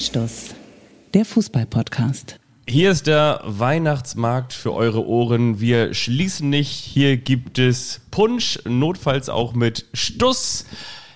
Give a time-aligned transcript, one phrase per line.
[0.00, 0.54] Anstoß,
[1.12, 2.40] der Fußball-Podcast.
[2.66, 5.60] Hier ist der Weihnachtsmarkt für eure Ohren.
[5.60, 6.70] Wir schließen nicht.
[6.70, 10.64] Hier gibt es Punsch, notfalls auch mit Stuss.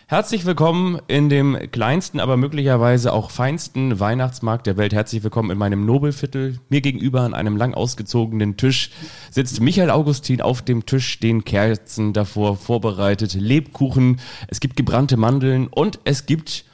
[0.07, 4.93] Herzlich willkommen in dem kleinsten, aber möglicherweise auch feinsten Weihnachtsmarkt der Welt.
[4.93, 6.59] Herzlich willkommen in meinem Nobelviertel.
[6.69, 8.91] Mir gegenüber an einem lang ausgezogenen Tisch
[9.31, 10.43] sitzt Michael Augustin.
[10.43, 16.67] Auf dem Tisch stehen Kerzen davor vorbereitet, Lebkuchen, es gibt gebrannte Mandeln und es gibt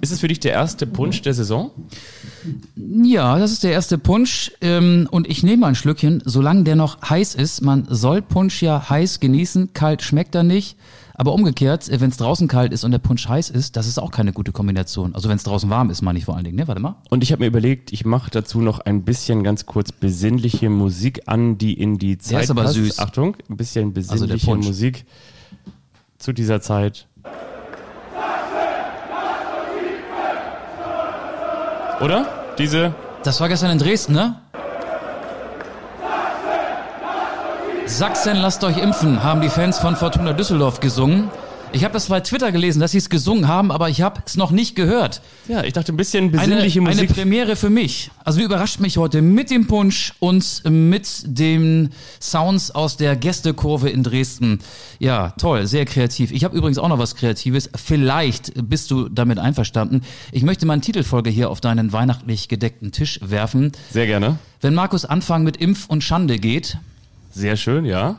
[0.00, 1.70] ist es für dich der erste Punsch der Saison?
[2.76, 7.02] Ja, das ist der erste Punsch ähm, und ich nehme ein Schlückchen, solange der noch
[7.08, 7.62] heiß ist.
[7.62, 10.76] Man soll Punsch ja heiß genießen, kalt schmeckt er nicht.
[11.14, 14.12] Aber umgekehrt, wenn es draußen kalt ist und der Punsch heiß ist, das ist auch
[14.12, 15.16] keine gute Kombination.
[15.16, 16.68] Also wenn es draußen warm ist, meine ich vor allen Dingen, ne?
[16.68, 16.94] Warte mal.
[17.10, 21.22] Und ich habe mir überlegt, ich mache dazu noch ein bisschen ganz kurz besinnliche Musik
[21.26, 22.74] an, die in die Zeit Der ist aber passt.
[22.74, 22.98] süß.
[23.00, 24.66] Achtung, ein bisschen Also besinnliche Punsch.
[24.68, 25.06] Musik
[26.18, 27.08] zu dieser Zeit.
[32.00, 32.26] Oder?
[32.58, 32.92] Diese
[33.24, 34.36] Das war gestern in Dresden, ne?
[37.86, 41.30] Sachsen, lasst euch impfen, haben die Fans von Fortuna Düsseldorf gesungen.
[41.72, 44.36] Ich habe das bei Twitter gelesen, dass sie es gesungen haben, aber ich habe es
[44.36, 45.20] noch nicht gehört.
[45.48, 47.14] Ja, ich dachte ein bisschen Eine, besinnliche eine Musik.
[47.14, 48.10] Premiere für mich.
[48.24, 54.02] Also überrascht mich heute mit dem Punsch und mit den Sounds aus der Gästekurve in
[54.02, 54.60] Dresden.
[54.98, 56.32] Ja, toll, sehr kreativ.
[56.32, 57.68] Ich habe übrigens auch noch was Kreatives.
[57.76, 60.02] Vielleicht bist du damit einverstanden.
[60.32, 63.72] Ich möchte meine Titelfolge hier auf deinen weihnachtlich gedeckten Tisch werfen.
[63.90, 64.38] Sehr gerne.
[64.62, 66.78] Wenn Markus Anfang mit Impf und Schande geht,
[67.30, 68.18] Sehr schön, ja.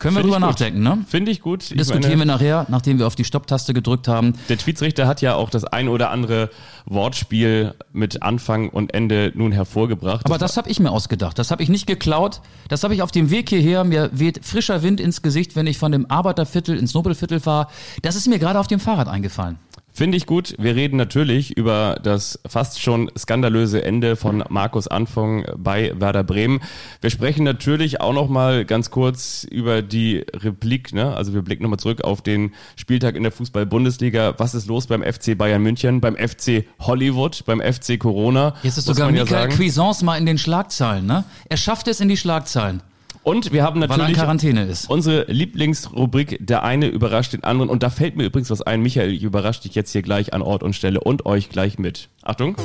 [0.00, 1.04] Können wir Find drüber nachdenken, ne?
[1.06, 1.62] Finde ich gut.
[1.70, 4.32] Ich Diskutieren meine- wir nachher, nachdem wir auf die Stopptaste gedrückt haben.
[4.48, 6.50] Der Tweetsrichter hat ja auch das ein oder andere
[6.86, 10.26] Wortspiel mit Anfang und Ende nun hervorgebracht.
[10.26, 11.38] Aber das habe ich mir ausgedacht.
[11.38, 12.40] Das habe ich nicht geklaut.
[12.68, 13.84] Das habe ich auf dem Weg hierher.
[13.84, 17.68] Mir weht frischer Wind ins Gesicht, wenn ich von dem Arbeiterviertel ins Nobelviertel fahre.
[18.02, 19.58] Das ist mir gerade auf dem Fahrrad eingefallen.
[19.92, 20.54] Finde ich gut.
[20.58, 26.60] Wir reden natürlich über das fast schon skandalöse Ende von Markus Anfang bei Werder Bremen.
[27.00, 30.92] Wir sprechen natürlich auch noch mal ganz kurz über die Replik.
[30.92, 31.14] Ne?
[31.14, 34.34] Also wir blicken nochmal zurück auf den Spieltag in der Fußball-Bundesliga.
[34.38, 38.54] Was ist los beim FC Bayern München, beim FC Hollywood, beim FC Corona?
[38.62, 39.56] Jetzt ist sogar ja Michael sagen.
[39.56, 41.06] Cuisance mal in den Schlagzeilen.
[41.06, 41.24] Ne?
[41.48, 42.82] Er schafft es in die Schlagzeilen,
[43.30, 44.90] Und wir haben natürlich Quarantäne ist.
[44.90, 47.70] Unsere Lieblingsrubrik, der eine überrascht den anderen.
[47.70, 48.82] Und da fällt mir übrigens was ein.
[48.82, 52.08] Michael, ich überrasche dich jetzt hier gleich an Ort und Stelle und euch gleich mit.
[52.22, 52.56] Achtung.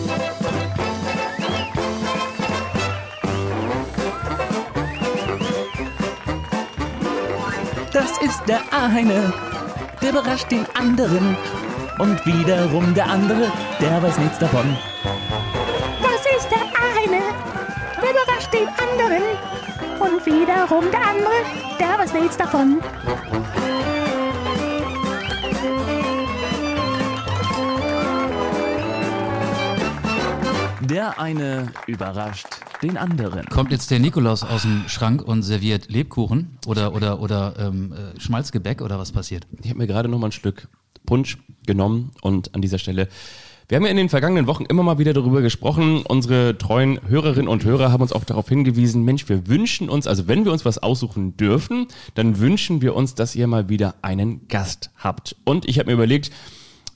[7.94, 9.32] Das ist der eine,
[10.02, 11.38] der überrascht den anderen.
[12.00, 14.66] Und wiederum der andere, der weiß nichts davon.
[16.02, 16.64] Das ist der
[17.04, 17.22] eine,
[18.02, 19.45] der überrascht den anderen.
[20.06, 21.34] Und wiederum der andere,
[21.80, 22.80] der weiß nichts davon.
[30.82, 32.46] Der eine überrascht
[32.84, 33.46] den anderen.
[33.48, 38.20] Kommt jetzt der Nikolaus aus dem Schrank und serviert Lebkuchen oder, oder, oder ähm, äh,
[38.20, 39.48] Schmalzgebäck oder was passiert?
[39.64, 40.68] Ich habe mir gerade noch mal ein Stück
[41.08, 43.08] Punsch genommen und an dieser Stelle.
[43.68, 46.04] Wir haben ja in den vergangenen Wochen immer mal wieder darüber gesprochen.
[46.08, 50.28] Unsere treuen Hörerinnen und Hörer haben uns auch darauf hingewiesen, Mensch, wir wünschen uns, also
[50.28, 54.48] wenn wir uns was aussuchen dürfen, dann wünschen wir uns, dass ihr mal wieder einen
[54.50, 55.36] Gast habt.
[55.46, 56.30] Und ich habe mir überlegt,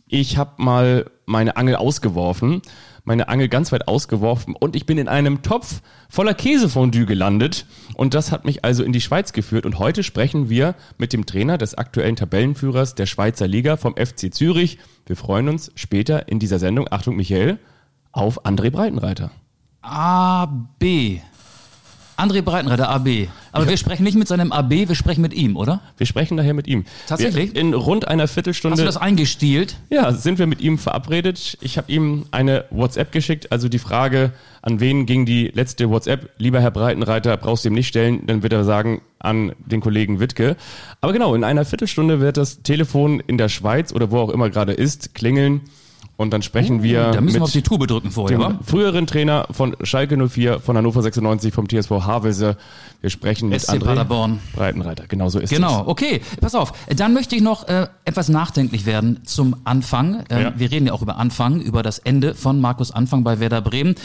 [0.07, 2.61] ich habe mal meine Angel ausgeworfen,
[3.09, 7.65] meine Angel ganz weit ausgeworfen und ich bin in einem Topf voller Käsefondue gelandet
[7.95, 11.25] und das hat mich also in die Schweiz geführt und heute sprechen wir mit dem
[11.25, 14.77] Trainer des aktuellen Tabellenführers der Schweizer Liga vom FC Zürich.
[15.07, 17.57] Wir freuen uns später in dieser Sendung, Achtung Michael,
[18.11, 19.31] auf André Breitenreiter.
[19.81, 20.45] A,
[20.77, 21.19] B.
[22.19, 23.27] André Breitenreiter, AB.
[23.51, 25.81] Aber wir sprechen nicht mit seinem AB, wir sprechen mit ihm, oder?
[25.97, 26.85] Wir sprechen daher mit ihm.
[27.07, 27.53] Tatsächlich?
[27.53, 29.77] Wir, in rund einer Hast Viertelstunde du das eingestielt?
[29.89, 31.57] Ja, sind wir mit ihm verabredet.
[31.61, 36.29] Ich habe ihm eine WhatsApp geschickt, also die Frage, an wen ging die letzte WhatsApp?
[36.37, 40.19] Lieber Herr Breitenreiter, brauchst du ihm nicht stellen, dann wird er sagen, an den Kollegen
[40.19, 40.57] Wittke.
[41.01, 44.49] Aber genau, in einer Viertelstunde wird das Telefon in der Schweiz oder wo auch immer
[44.49, 45.61] gerade ist, klingeln
[46.19, 48.59] und dann sprechen wir Uh, Da müssen mit wir auf die Tube drücken vorher, dem
[48.61, 52.57] früheren Trainer von Schalke 04, von Hannover 96, vom TSV Havelse.
[52.99, 54.39] Wir sprechen mit SC André Paderborn.
[54.53, 55.05] Breitenreiter.
[55.07, 55.55] Genau so ist es.
[55.57, 56.73] Genau, okay, pass auf.
[56.93, 60.25] Dann möchte ich noch äh, etwas nachdenklich werden zum Anfang.
[60.29, 60.53] Ähm, Ja.
[60.57, 63.95] Wir reden ja auch über Anfang, über das Ende von Markus Anfang bei Werder Bremen.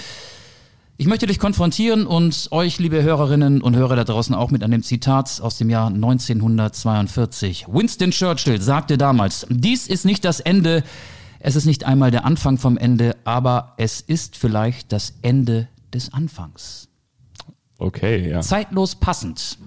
[0.97, 4.85] Ich möchte dich konfrontieren und euch, liebe Hörerinnen und Hörer da draußen, auch mit einem
[4.85, 7.67] Zitat aus dem Jahr 1942.
[7.69, 10.85] Winston Churchill sagte damals, dies ist nicht das Ende,
[11.45, 16.11] es ist nicht einmal der Anfang vom Ende, aber es ist vielleicht das Ende des
[16.15, 16.89] Anfangs.
[17.77, 18.41] Okay, ja.
[18.41, 19.59] Zeitlos passend.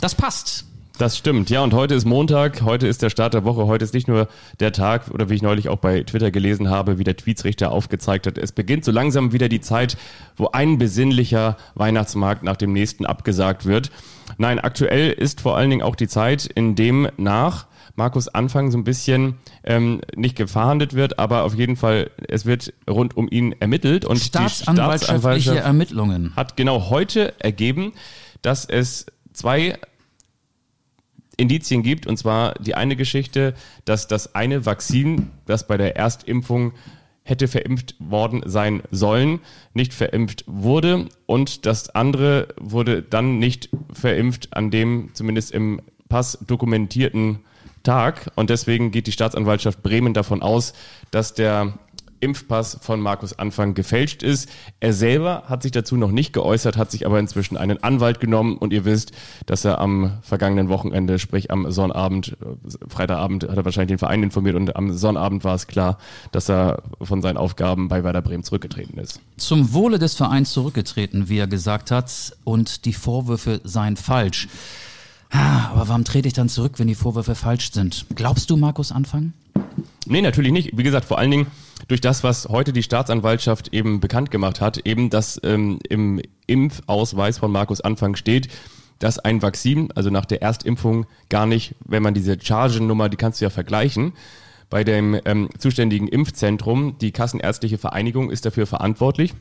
[0.00, 0.66] Das passt.
[0.96, 1.64] Das stimmt, ja.
[1.64, 4.28] Und heute ist Montag, heute ist der Start der Woche, heute ist nicht nur
[4.60, 8.28] der Tag, oder wie ich neulich auch bei Twitter gelesen habe, wie der Tweetsrichter aufgezeigt
[8.28, 8.38] hat.
[8.38, 9.96] Es beginnt so langsam wieder die Zeit,
[10.36, 13.90] wo ein besinnlicher Weihnachtsmarkt nach dem nächsten abgesagt wird.
[14.38, 18.78] Nein, aktuell ist vor allen Dingen auch die Zeit, in dem nach Markus Anfang so
[18.78, 23.54] ein bisschen ähm, nicht gefahndet wird, aber auf jeden Fall, es wird rund um ihn
[23.60, 24.04] ermittelt.
[24.04, 26.36] Und die Staatsanwaltschaftliche Staatsanwaltschaft Ermittlungen.
[26.36, 27.92] hat genau heute ergeben,
[28.42, 29.78] dass es zwei
[31.36, 32.06] Indizien gibt.
[32.06, 33.54] Und zwar die eine Geschichte,
[33.84, 36.72] dass das eine Vakzin, das bei der Erstimpfung
[37.22, 39.40] hätte verimpft worden sein sollen,
[39.72, 41.08] nicht verimpft wurde.
[41.26, 47.40] Und das andere wurde dann nicht verimpft an dem zumindest im Pass dokumentierten
[47.84, 48.32] Tag.
[48.34, 50.72] Und deswegen geht die Staatsanwaltschaft Bremen davon aus,
[51.10, 51.74] dass der
[52.24, 54.48] Impfpass von Markus Anfang gefälscht ist.
[54.80, 58.56] Er selber hat sich dazu noch nicht geäußert, hat sich aber inzwischen einen Anwalt genommen
[58.56, 59.12] und ihr wisst,
[59.44, 64.22] dass er am vergangenen Wochenende, sprich am Sonnabend, äh, Freitagabend hat er wahrscheinlich den Verein
[64.22, 65.98] informiert und am Sonnabend war es klar,
[66.32, 69.20] dass er von seinen Aufgaben bei Werder Bremen zurückgetreten ist.
[69.36, 74.48] Zum Wohle des Vereins zurückgetreten, wie er gesagt hat, und die Vorwürfe seien falsch.
[75.34, 78.06] Aber warum trete ich dann zurück, wenn die Vorwürfe falsch sind?
[78.14, 79.32] Glaubst du, Markus Anfang?
[80.06, 80.76] Nee, natürlich nicht.
[80.76, 81.46] Wie gesagt, vor allen Dingen
[81.88, 87.38] durch das, was heute die Staatsanwaltschaft eben bekannt gemacht hat, eben dass ähm, im Impfausweis
[87.38, 88.48] von Markus Anfang steht,
[89.00, 93.40] dass ein Vakzin, also nach der Erstimpfung, gar nicht, wenn man diese Chargennummer, die kannst
[93.40, 94.12] du ja vergleichen,
[94.70, 99.34] bei dem ähm, zuständigen Impfzentrum, die Kassenärztliche Vereinigung ist dafür verantwortlich.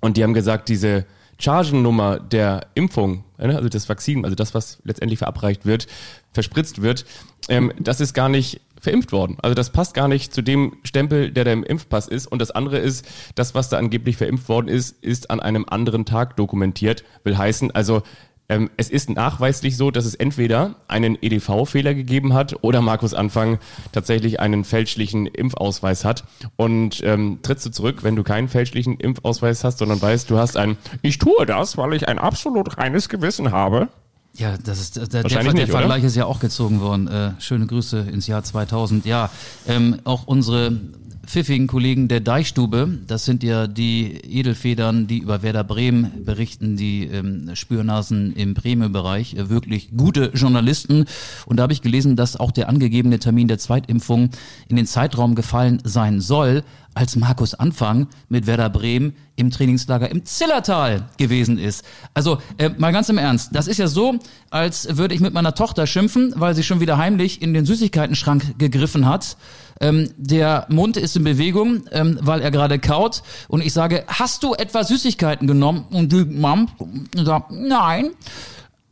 [0.00, 1.04] Und die haben gesagt, diese
[1.38, 5.86] Chargennummer der Impfung, äh, also das Vakzin, also das, was letztendlich verabreicht wird,
[6.32, 7.04] verspritzt wird,
[7.48, 9.36] ähm, das ist gar nicht verimpft worden.
[9.42, 12.26] Also das passt gar nicht zu dem Stempel, der da im Impfpass ist.
[12.26, 16.04] Und das andere ist, das, was da angeblich verimpft worden ist, ist an einem anderen
[16.04, 17.04] Tag dokumentiert.
[17.24, 18.02] Will heißen, also
[18.48, 23.58] ähm, es ist nachweislich so, dass es entweder einen EDV-Fehler gegeben hat oder Markus Anfang
[23.92, 26.24] tatsächlich einen fälschlichen Impfausweis hat.
[26.56, 30.56] Und ähm, trittst du zurück, wenn du keinen fälschlichen Impfausweis hast, sondern weißt, du hast
[30.56, 33.88] ein Ich tue das, weil ich ein absolut reines Gewissen habe.
[34.34, 35.78] Ja, das ist der, der, der, der nicht, oder?
[35.78, 37.08] Vergleich ist ja auch gezogen worden.
[37.08, 39.06] Äh, schöne Grüße ins Jahr 2000.
[39.06, 39.30] Ja,
[39.66, 40.78] ähm, auch unsere
[41.26, 47.04] pfiffigen Kollegen der Deichstube, das sind ja die Edelfedern, die über Werder Bremen berichten, die
[47.04, 51.04] ähm, Spürnasen im Bremen-Bereich, äh, wirklich gute Journalisten.
[51.44, 54.30] Und da habe ich gelesen, dass auch der angegebene Termin der Zweitimpfung
[54.68, 56.62] in den Zeitraum gefallen sein soll,
[56.96, 61.84] als Markus Anfang mit Werder Bremen im Trainingslager im Zillertal gewesen ist.
[62.14, 64.18] Also äh, mal ganz im Ernst, das ist ja so,
[64.50, 68.58] als würde ich mit meiner Tochter schimpfen, weil sie schon wieder heimlich in den Süßigkeitenschrank
[68.58, 69.36] gegriffen hat.
[69.80, 73.22] Ähm, der Mund ist in Bewegung, ähm, weil er gerade kaut.
[73.48, 75.86] Und ich sage, hast du etwa Süßigkeiten genommen?
[75.90, 76.68] Und die Mom
[77.14, 78.10] sagt, nein.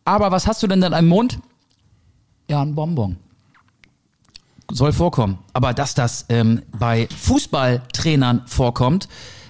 [0.04, 1.38] Aber was hast du denn in deinem Mund?
[2.50, 3.16] Ja, ein Bonbon
[4.70, 5.38] soll vorkommen.
[5.52, 9.08] Aber dass das ähm, bei Fußballtrainern vorkommt,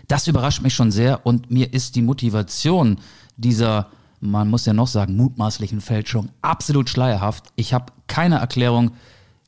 [0.08, 2.98] das überrascht mich schon sehr und mir ist die Motivation
[3.36, 3.88] dieser,
[4.20, 7.44] man muss ja noch sagen, mutmaßlichen Fälschung absolut schleierhaft.
[7.56, 8.92] Ich habe keine Erklärung,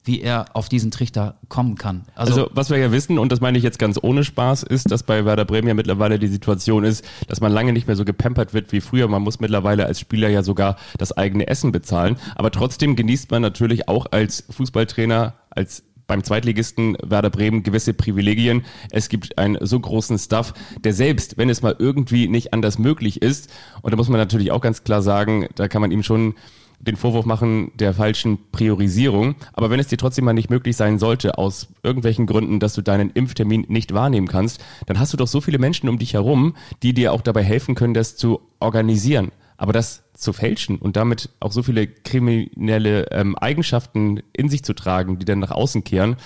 [0.06, 2.05] wie er auf diesen Trichter kommen kann.
[2.14, 4.91] Also, Also, was wir ja wissen, und das meine ich jetzt ganz ohne Spaß, ist,
[4.91, 8.05] dass bei Werder Bremen ja mittlerweile die Situation ist, dass man lange nicht mehr so
[8.05, 9.08] gepampert wird wie früher.
[9.08, 12.17] Man muss mittlerweile als Spieler ja sogar das eigene Essen bezahlen.
[12.37, 18.64] Aber trotzdem genießt man natürlich auch als Fußballtrainer, als beim Zweitligisten Werder Bremen gewisse Privilegien.
[18.90, 20.54] Es gibt einen so großen Staff,
[20.85, 23.50] der selbst, wenn es mal irgendwie nicht anders möglich ist,
[23.83, 26.35] und da muss man natürlich auch ganz klar sagen, da kann man ihm schon
[26.80, 29.35] den Vorwurf machen der falschen Priorisierung.
[29.52, 32.83] Aber wenn es dir trotzdem mal nicht möglich sein sollte, aus irgendwelchen Gründen, dass du
[32.83, 36.54] deinen Impftermin nicht wahrnehmen kannst, dann hast du doch so viele Menschen um dich herum,
[36.83, 39.33] die dir auch dabei helfen können, das zu organisieren.
[39.59, 44.75] Aber das zu fälschen und damit auch so viele kriminelle ähm, Eigenschaften in sich zu
[44.75, 46.16] tragen, die dann nach außen kehren,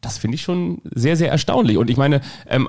[0.00, 1.76] das finde ich schon sehr, sehr erstaunlich.
[1.76, 2.68] Und ich meine, ähm,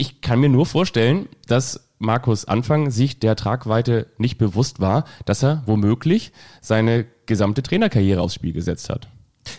[0.00, 5.42] ich kann mir nur vorstellen, dass Markus Anfang sich der Tragweite nicht bewusst war, dass
[5.42, 9.08] er womöglich seine gesamte Trainerkarriere aufs Spiel gesetzt hat.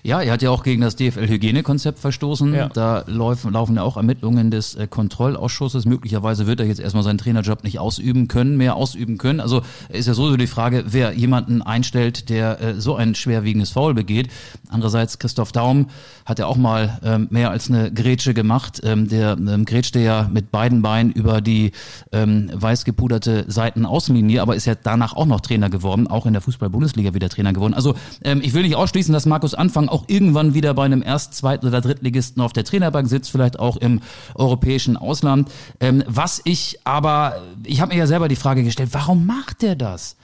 [0.04, 2.54] Ja, er hat ja auch gegen das DFL-Hygienekonzept verstoßen.
[2.54, 2.70] Ja.
[2.70, 5.86] Da laufen, laufen ja auch Ermittlungen des äh, Kontrollausschusses.
[5.86, 9.40] Möglicherweise wird er jetzt erstmal seinen Trainerjob nicht ausüben können, mehr ausüben können.
[9.40, 13.94] Also ist ja sowieso die Frage, wer jemanden einstellt, der äh, so ein schwerwiegendes Foul
[13.94, 14.30] begeht.
[14.70, 15.88] Andererseits, Christoph Daum
[16.26, 18.82] hat ja auch mal ähm, mehr als eine Grätsche gemacht.
[18.84, 21.72] Ähm, der ähm, grätschte ja mit beiden Beinen über die
[22.12, 26.42] ähm, weiß gepuderte Seitenaußenlinie, aber ist ja danach auch noch Trainer geworden, auch in der
[26.42, 27.74] Fußball-Bundesliga wieder Trainer geworden.
[27.74, 31.34] Also ähm, ich will nicht ausschließen, dass Markus Anfang auch irgendwann wieder bei einem Erst-,
[31.34, 34.02] Zweit- oder Drittligisten auf der Trainerbank sitzt, vielleicht auch im
[34.36, 35.52] europäischen Ausland.
[35.80, 39.76] Ähm, was ich aber, ich habe mir ja selber die Frage gestellt, warum macht der
[39.76, 40.16] das?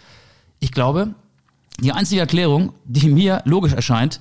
[0.60, 1.13] Ich glaube,
[1.80, 4.20] Die einzige Erklärung, die mir logisch erscheint,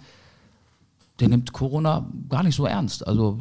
[1.21, 3.07] der nimmt Corona gar nicht so ernst.
[3.07, 3.41] Also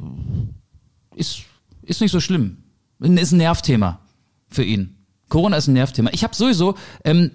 [1.15, 1.41] ist,
[1.81, 2.63] ist nicht so schlimm.
[2.99, 3.99] Ist ein Nervthema
[4.47, 4.95] für ihn.
[5.27, 6.11] Corona ist ein Nervthema.
[6.13, 7.31] Ich habe sowieso ähm,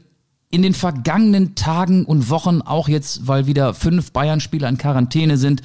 [0.50, 5.62] in den vergangenen Tagen und Wochen, auch jetzt, weil wieder fünf Bayern-Spieler in Quarantäne sind,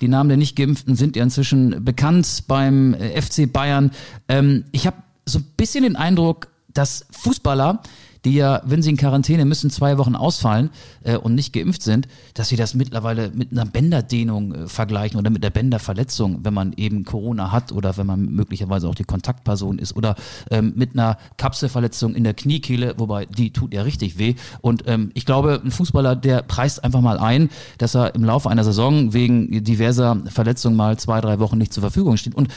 [0.00, 3.90] die Namen der Nicht-Geimpften sind ja inzwischen bekannt beim äh, FC Bayern.
[4.28, 7.82] Ähm, ich habe so ein bisschen den Eindruck, dass Fußballer
[8.28, 10.70] die ja, wenn sie in Quarantäne müssen, zwei Wochen ausfallen
[11.02, 15.30] äh, und nicht geimpft sind, dass sie das mittlerweile mit einer Bänderdehnung äh, vergleichen oder
[15.30, 19.78] mit der Bänderverletzung, wenn man eben Corona hat oder wenn man möglicherweise auch die Kontaktperson
[19.78, 20.14] ist oder
[20.50, 24.34] ähm, mit einer Kapselverletzung in der Kniekehle, wobei die tut ja richtig weh.
[24.60, 28.50] Und ähm, ich glaube, ein Fußballer, der preist einfach mal ein, dass er im Laufe
[28.50, 32.34] einer Saison wegen diverser Verletzungen mal zwei, drei Wochen nicht zur Verfügung steht.
[32.34, 32.48] Und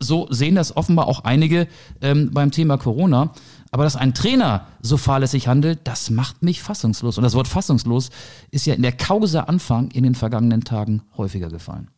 [0.00, 1.68] so sehen das offenbar auch einige
[2.00, 3.32] ähm, beim Thema Corona.
[3.70, 7.18] Aber dass ein Trainer so fahrlässig handelt, das macht mich fassungslos.
[7.18, 8.10] Und das Wort fassungslos
[8.50, 11.88] ist ja in der Causa Anfang in den vergangenen Tagen häufiger gefallen.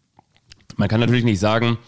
[0.76, 1.79] Man kann natürlich nicht sagen,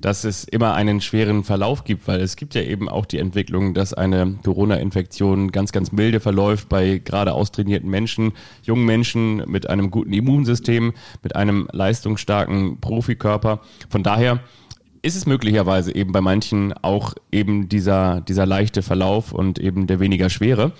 [0.00, 3.74] dass es immer einen schweren Verlauf gibt, weil es gibt ja eben auch die Entwicklung,
[3.74, 9.90] dass eine Corona-Infektion ganz, ganz milde verläuft bei gerade austrainierten Menschen, jungen Menschen mit einem
[9.90, 10.92] guten Immunsystem,
[11.22, 13.60] mit einem leistungsstarken Profikörper.
[13.88, 14.40] Von daher
[15.06, 20.00] ist es möglicherweise eben bei manchen auch eben dieser, dieser leichte Verlauf und eben der
[20.00, 20.72] weniger schwere.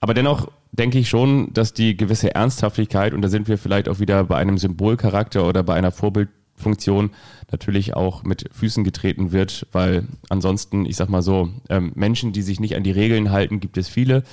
[0.00, 3.98] Aber dennoch denke ich schon, dass die gewisse Ernsthaftigkeit, und da sind wir vielleicht auch
[3.98, 7.10] wieder bei einem Symbolcharakter oder bei einer Vorbildfunktion,
[7.50, 12.42] natürlich auch mit Füßen getreten wird, weil ansonsten, ich sag mal so, ähm, Menschen, die
[12.42, 14.24] sich nicht an die Regeln halten, gibt es viele.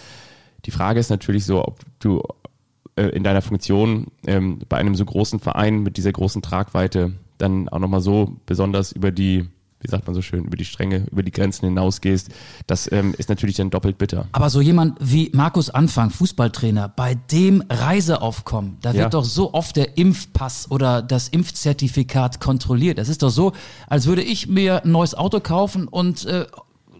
[0.65, 2.21] Die Frage ist natürlich so, ob du
[2.97, 7.69] äh, in deiner Funktion ähm, bei einem so großen Verein mit dieser großen Tragweite dann
[7.69, 9.47] auch nochmal so besonders über die,
[9.79, 12.29] wie sagt man so schön, über die Stränge, über die Grenzen hinausgehst,
[12.65, 14.27] das ähm, ist natürlich dann doppelt bitter.
[14.31, 19.09] Aber so jemand wie Markus Anfang, Fußballtrainer, bei dem Reiseaufkommen, da wird Ja.
[19.09, 22.97] doch so oft der Impfpass oder das Impfzertifikat kontrolliert.
[22.97, 23.53] Das ist doch so,
[23.87, 26.45] als würde ich mir ein neues Auto kaufen und äh,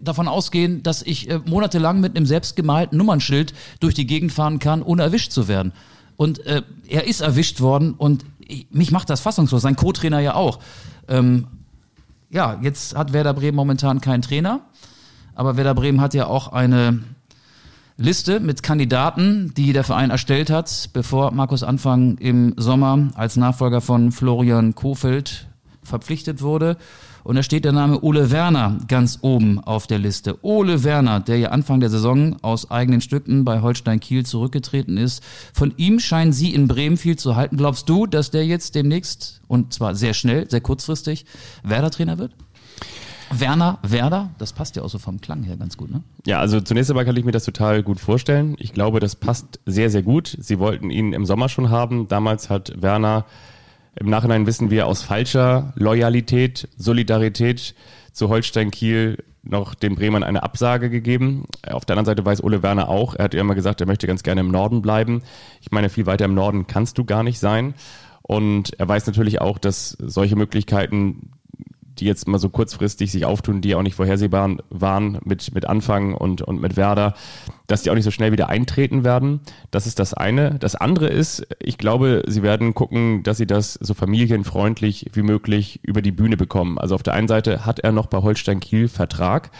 [0.00, 4.82] davon ausgehen, dass ich äh, monatelang mit einem selbstgemalten Nummernschild durch die Gegend fahren kann,
[4.82, 5.72] ohne erwischt zu werden.
[6.16, 9.62] Und äh, er ist erwischt worden und ich, mich macht das fassungslos.
[9.62, 10.58] Sein Co-Trainer ja auch.
[11.06, 11.46] Ähm,
[12.30, 14.60] ja, jetzt hat Werder Bremen momentan keinen Trainer,
[15.34, 17.00] aber Werder Bremen hat ja auch eine
[17.96, 23.80] Liste mit Kandidaten, die der Verein erstellt hat, bevor Markus Anfang im Sommer als Nachfolger
[23.80, 25.46] von Florian Kofeld
[25.82, 26.76] verpflichtet wurde.
[27.24, 30.38] Und da steht der Name Ole Werner ganz oben auf der Liste.
[30.42, 35.22] Ole Werner, der ja Anfang der Saison aus eigenen Stücken bei Holstein Kiel zurückgetreten ist.
[35.52, 37.56] Von ihm scheinen Sie in Bremen viel zu halten.
[37.56, 41.26] Glaubst du, dass der jetzt demnächst, und zwar sehr schnell, sehr kurzfristig,
[41.62, 42.34] Werder-Trainer wird?
[43.30, 46.02] Werner, Werder, das passt ja auch so vom Klang her ganz gut, ne?
[46.26, 48.56] Ja, also zunächst einmal kann ich mir das total gut vorstellen.
[48.58, 50.36] Ich glaube, das passt sehr, sehr gut.
[50.40, 52.08] Sie wollten ihn im Sommer schon haben.
[52.08, 53.26] Damals hat Werner,
[54.00, 57.74] im Nachhinein wissen wir, aus falscher Loyalität, Solidarität
[58.12, 61.46] zu Holstein Kiel noch den Bremern eine Absage gegeben.
[61.68, 64.06] Auf der anderen Seite weiß Ole Werner auch, er hat ja immer gesagt, er möchte
[64.06, 65.22] ganz gerne im Norden bleiben.
[65.60, 67.74] Ich meine, viel weiter im Norden kannst du gar nicht sein.
[68.22, 71.30] Und er weiß natürlich auch, dass solche Möglichkeiten
[72.00, 76.14] die jetzt mal so kurzfristig sich auftun, die auch nicht vorhersehbar waren mit, mit Anfang
[76.14, 77.14] und, und mit Werder,
[77.66, 79.40] dass die auch nicht so schnell wieder eintreten werden.
[79.70, 80.58] Das ist das eine.
[80.58, 85.80] Das andere ist, ich glaube, sie werden gucken, dass sie das so familienfreundlich wie möglich
[85.82, 86.78] über die Bühne bekommen.
[86.78, 89.50] Also auf der einen Seite hat er noch bei Holstein Kiel Vertrag.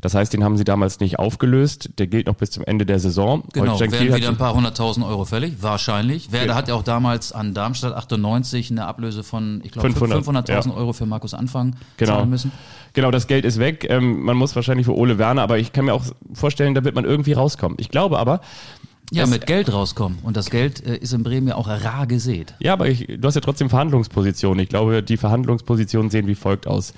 [0.00, 1.90] Das heißt, den haben sie damals nicht aufgelöst.
[1.98, 3.44] Der gilt noch bis zum Ende der Saison.
[3.52, 6.32] Genau, werden hat- wieder ein paar hunderttausend Euro fällig, wahrscheinlich.
[6.32, 6.54] Werder Ja.
[6.54, 10.76] hat ja auch damals an Darmstadt 98 eine Ablöse von, ich glaube, 500, 500.000 ja.
[10.76, 12.12] Euro für Markus Anfang Genau.
[12.16, 12.52] zahlen müssen.
[12.92, 13.86] Genau, das Geld ist weg.
[13.88, 16.94] Ähm, man muss wahrscheinlich für Ole Werner, aber ich kann mir auch vorstellen, da wird
[16.94, 17.76] man irgendwie rauskommen.
[17.80, 18.40] Ich glaube aber,
[19.12, 20.18] Ja, Das- mit Geld rauskommen.
[20.24, 22.54] Und das Geld äh, ist in Bremen ja auch rar gesät.
[22.58, 24.58] Ja, aber ich, du hast ja trotzdem Verhandlungspositionen.
[24.64, 26.92] Ich glaube, die Verhandlungspositionen sehen wie folgt aus.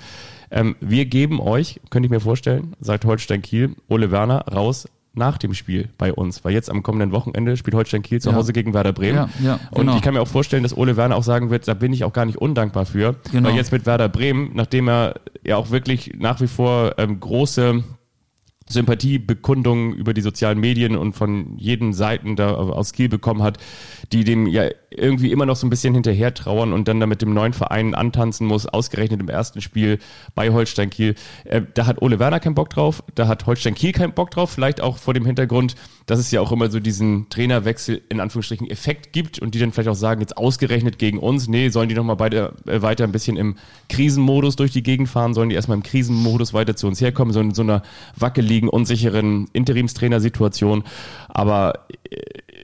[0.51, 5.37] Ähm, wir geben euch, könnte ich mir vorstellen, sagt Holstein Kiel, Ole Werner raus nach
[5.37, 6.43] dem Spiel bei uns.
[6.45, 8.35] Weil jetzt am kommenden Wochenende spielt Holstein Kiel zu Ja.
[8.35, 9.15] Hause gegen Werder Bremen.
[9.17, 9.95] Ja, ja, Und genau.
[9.95, 12.13] ich kann mir auch vorstellen, dass Ole Werner auch sagen wird, da bin ich auch
[12.13, 13.15] gar nicht undankbar für.
[13.31, 13.49] Genau.
[13.49, 17.83] Weil jetzt mit Werder Bremen, nachdem er ja auch wirklich nach wie vor ähm, große
[18.69, 23.57] Sympathiebekundungen über die sozialen Medien und von jeden Seiten da aus Kiel bekommen hat,
[24.11, 27.21] die dem ja irgendwie immer noch so ein bisschen hinterher trauern und dann da mit
[27.21, 29.99] dem neuen Verein antanzen muss, ausgerechnet im ersten Spiel
[30.35, 31.15] bei Holstein Kiel.
[31.45, 34.51] Äh, da hat Ole Werner keinen Bock drauf, da hat Holstein Kiel keinen Bock drauf,
[34.51, 35.75] vielleicht auch vor dem Hintergrund,
[36.09, 39.71] dass es ja auch immer so diesen Trainerwechsel in Anführungsstrichen Effekt gibt und die dann
[39.71, 43.11] vielleicht auch sagen, jetzt ausgerechnet gegen uns, nee, sollen die nochmal beide äh, weiter ein
[43.11, 43.57] bisschen im
[43.89, 47.39] Krisenmodus durch die Gegend fahren, sollen die erstmal im Krisenmodus weiter zu uns herkommen, so
[47.39, 47.83] in so einer
[48.15, 50.83] wackeligen, unsicheren Interimstrainersituation.
[51.27, 52.17] Aber äh,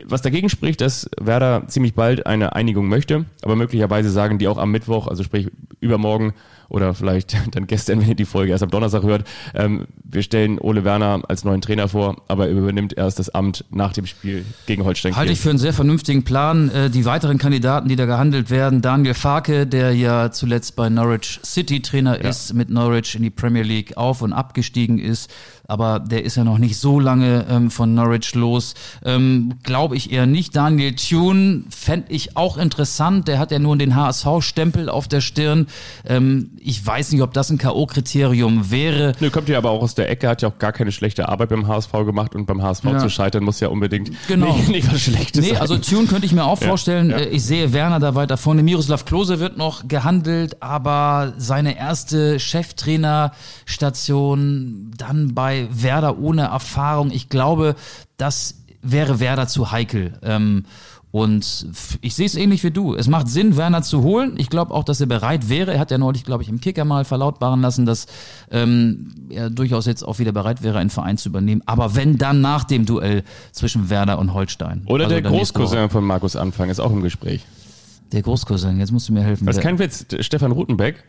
[0.03, 4.57] was dagegen spricht, dass Werder ziemlich bald eine Einigung möchte, aber möglicherweise sagen die auch
[4.57, 5.49] am Mittwoch, also sprich
[5.81, 6.33] übermorgen
[6.69, 10.59] oder vielleicht dann gestern, wenn ihr die Folge erst am Donnerstag hört, ähm, wir stellen
[10.59, 14.45] Ole Werner als neuen Trainer vor, aber er übernimmt erst das Amt nach dem Spiel
[14.65, 15.15] gegen Holstein.
[15.15, 16.69] Halte ich für einen sehr vernünftigen Plan.
[16.69, 21.39] Äh, Die weiteren Kandidaten, die da gehandelt werden, Daniel Farke, der ja zuletzt bei Norwich
[21.43, 25.29] City Trainer ist, mit Norwich in die Premier League auf und abgestiegen ist,
[25.67, 28.75] aber der ist ja noch nicht so lange ähm, von Norwich los.
[29.03, 30.55] Ähm, Glaube ich eher nicht.
[30.55, 33.27] Daniel Thune fände ich auch interessant.
[33.27, 35.67] Der hat ja nur den HSV-Stempel auf der Stirn.
[36.05, 39.13] Ähm, ich weiß nicht, ob das ein K.O.-Kriterium wäre.
[39.19, 41.49] Nö, kommt ja aber auch aus der Ecke, hat ja auch gar keine schlechte Arbeit
[41.49, 42.97] beim HSV gemacht und beim HSV Ja.
[42.99, 44.55] zu scheitern muss ja unbedingt Genau.
[44.55, 45.61] nicht, nicht was Schlechtes Nee, sein.
[45.61, 47.09] also Tune könnte ich mir auch vorstellen.
[47.09, 47.17] ja.
[47.17, 48.63] Äh, Ich sehe Werner da weiter vorne.
[48.63, 57.11] Miroslav Klose wird noch gehandelt, aber seine erste Cheftrainerstation dann bei Werder ohne Erfahrung.
[57.11, 57.75] Ich glaube,
[58.17, 60.13] das wäre Werder zu heikel.
[60.23, 60.65] Ähm,
[61.15, 61.67] und
[62.01, 62.93] ich sehe es ähnlich wie du.
[62.93, 64.33] Es macht Sinn, Werner zu holen.
[64.35, 65.73] Ich glaube auch, dass er bereit wäre.
[65.73, 68.07] Er hat ja neulich, glaube ich, im Kicker mal verlautbaren lassen, dass
[68.51, 71.61] ähm, er durchaus jetzt auch wieder bereit wäre, einen Verein zu übernehmen.
[71.67, 74.81] Aber wenn dann nach dem Duell zwischen Werder und Holstein.
[74.87, 75.31] Oder Also der.
[75.31, 77.45] Großcousin von Markus Anfang ist auch im Gespräch.
[78.11, 79.45] Der Großcousin, jetzt musst du mir helfen.
[79.45, 80.05] Das ist kein Witz.
[80.19, 81.01] Stefan Rutenbeck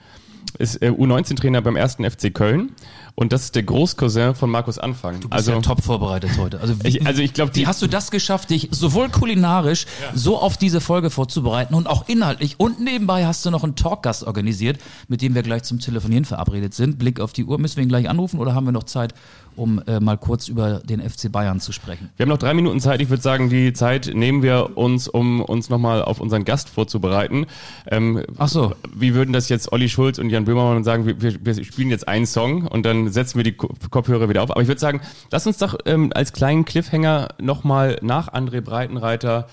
[0.59, 2.73] ist äh, U19-Trainer beim ersten FC Köln
[3.15, 5.15] und das ist der Großcousin von Markus Anfang.
[5.21, 6.61] Du bist also ja top vorbereitet heute.
[6.61, 9.87] Also, wie, Ich- also ich glaub, die- wie hast du das geschafft, dich sowohl kulinarisch
[10.15, 14.25] so auf diese Folge vorzubereiten und auch inhaltlich und nebenbei hast du noch einen Talkgast
[14.25, 16.99] organisiert, mit dem wir gleich zum Telefonieren verabredet sind.
[16.99, 19.15] Blick auf die Uhr, müssen wir ihn gleich anrufen oder haben wir noch Zeit,
[19.57, 22.11] um äh, mal kurz über den FC Bayern zu sprechen?
[22.17, 23.01] Wir haben noch drei Minuten Zeit.
[23.01, 27.47] Ich würde sagen, die Zeit nehmen wir uns, um uns nochmal auf unseren Gast vorzubereiten.
[27.91, 28.75] Ähm, Ach so.
[28.95, 31.07] Wie würden das jetzt Olli Schulz und Jan Böhmermann sagen?
[31.07, 34.51] Wir, wir, spielen jetzt einen Song und dann setzen wir die Ko- Kopfhörer wieder auf.
[34.51, 39.49] Aber ich würde sagen, lass uns doch ähm, als kleinen Cliffhanger nochmal nach André Breitenreiter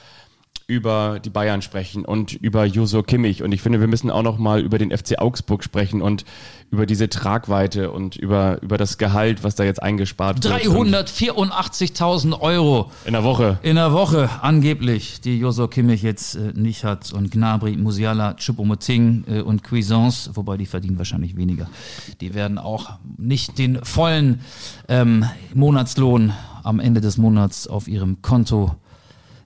[0.68, 3.44] über die Bayern sprechen und über Juso Kimmich.
[3.44, 6.24] Und ich finde, wir müssen auch noch mal über den FC Augsburg sprechen und
[6.72, 10.54] über diese Tragweite und über, über das Gehalt, was da jetzt eingespart wird.
[10.66, 13.60] 384.000 Euro In der Woche.
[13.62, 19.26] in der Woche angeblich, die Joso Kimmich jetzt äh, nicht hat und Gnabry, Musiala, Choupo-Moting
[19.28, 21.70] äh, und Cuisance, wobei die verdienen wahrscheinlich weniger.
[22.22, 24.42] Die werden auch nicht den vollen
[24.88, 28.76] ähm, Monatslohn am Ende des Monats auf ihrem Konto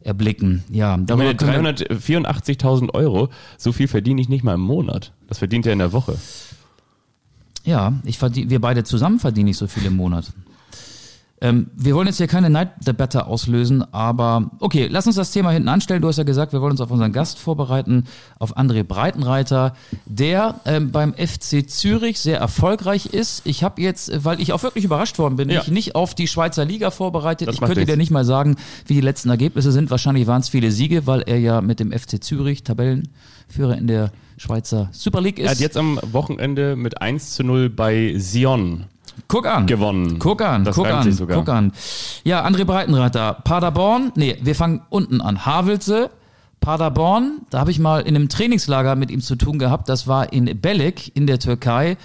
[0.07, 0.63] erblicken.
[0.71, 5.11] Ja, darüber Meine können wir- 384.000 Euro, so viel verdiene ich nicht mal im Monat.
[5.27, 6.17] Das verdient er in der Woche.
[7.65, 10.31] Ja, ich verdien, wir beide zusammen verdienen nicht so viel im Monat.
[11.39, 15.69] Ähm, wir wollen jetzt hier keine Neiddebatte auslösen, aber okay, lass uns das Thema hinten
[15.69, 16.02] anstellen.
[16.02, 18.06] Du hast ja gesagt, wir wollen uns auf unseren Gast vorbereiten,
[18.39, 19.73] auf André Breitenreiter,
[20.08, 23.43] der ähm, beim FC Zürich sehr erfolgreich ist.
[23.45, 25.60] Ich habe jetzt, weil ich auch wirklich überrascht worden bin, Ja.
[25.60, 27.47] mich nicht auf die Schweizer Liga vorbereitet.
[27.47, 27.97] Das ich könnte dir nichts.
[27.97, 28.56] nicht mal sagen,
[28.88, 29.91] wie die letzten Ergebnisse sind.
[29.91, 34.12] Wahrscheinlich waren es viele Siege, weil er ja mit dem FC Zürich Tabellenführer in der
[34.38, 35.45] Schweizer Super League ist.
[35.45, 38.86] Er hat jetzt am Wochenende mit 1 zu 0 bei Sion
[39.27, 39.65] Guck an.
[39.65, 40.19] gewonnen.
[40.19, 41.71] Guck an, das guck an, guck an.
[42.23, 45.45] Ja, André Breitenreiter, Paderborn, nee, wir fangen unten an.
[45.45, 46.10] Havelse,
[46.60, 50.34] Paderborn, da habe ich mal in einem Trainingslager mit ihm zu tun gehabt, das war
[50.34, 51.97] in Belek in der Türkei.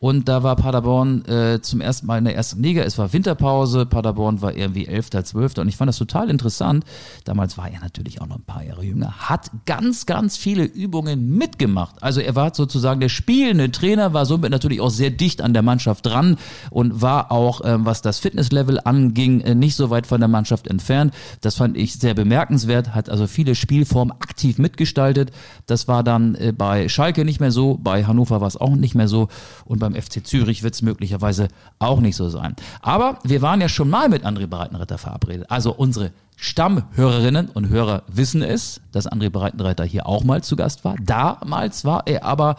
[0.00, 2.82] Und da war Paderborn äh, zum ersten Mal in der ersten Liga.
[2.82, 3.84] Es war Winterpause.
[3.84, 5.58] Paderborn war irgendwie 11., 12.
[5.58, 6.84] Und ich fand das total interessant.
[7.24, 9.28] Damals war er natürlich auch noch ein paar Jahre jünger.
[9.28, 12.02] Hat ganz, ganz viele Übungen mitgemacht.
[12.02, 15.62] Also er war sozusagen der spielende Trainer, war somit natürlich auch sehr dicht an der
[15.62, 16.38] Mannschaft dran
[16.70, 20.66] und war auch, ähm, was das Fitnesslevel anging, äh, nicht so weit von der Mannschaft
[20.66, 21.12] entfernt.
[21.42, 22.94] Das fand ich sehr bemerkenswert.
[22.94, 25.30] Hat also viele Spielformen aktiv mitgestaltet.
[25.66, 27.78] Das war dann äh, bei Schalke nicht mehr so.
[27.82, 29.28] Bei Hannover war es auch nicht mehr so.
[29.66, 31.48] Und beim FC Zürich wird es möglicherweise
[31.78, 32.56] auch nicht so sein.
[32.82, 35.46] Aber wir waren ja schon mal mit André Breitenreiter verabredet.
[35.50, 40.84] Also unsere Stammhörerinnen und Hörer wissen es, dass André Breitenreiter hier auch mal zu Gast
[40.84, 40.94] war.
[41.00, 42.56] Damals war er aber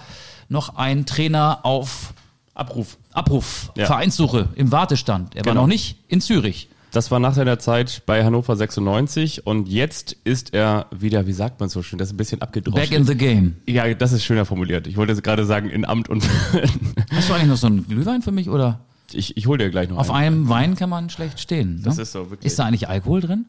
[0.50, 2.14] noch ein Trainer auf
[2.54, 2.98] Abruf.
[3.14, 3.86] Abruf, Ja.
[3.86, 5.36] Vereinssuche im Wartestand.
[5.36, 5.62] Er war Genau.
[5.62, 6.68] noch nicht in Zürich.
[6.92, 11.60] Das war nach seiner Zeit bei Hannover 96 und jetzt ist er wieder, wie sagt
[11.60, 12.90] man so schön, das ist ein bisschen abgedroschen.
[12.90, 13.56] Back in the game.
[13.66, 14.88] ja, das ist schöner formuliert.
[14.88, 16.24] Ich wollte gerade sagen, in Amt und
[17.12, 18.82] Hast du eigentlich noch so einen Glühwein für mich oder?
[19.14, 20.36] ich, ich hole dir gleich noch Auf einen.
[20.36, 21.76] einem Wein kann man schlecht stehen.
[21.76, 21.82] Ne?
[21.84, 22.52] Das ist so, wirklich.
[22.52, 23.46] Ist da eigentlich Alkohol drin?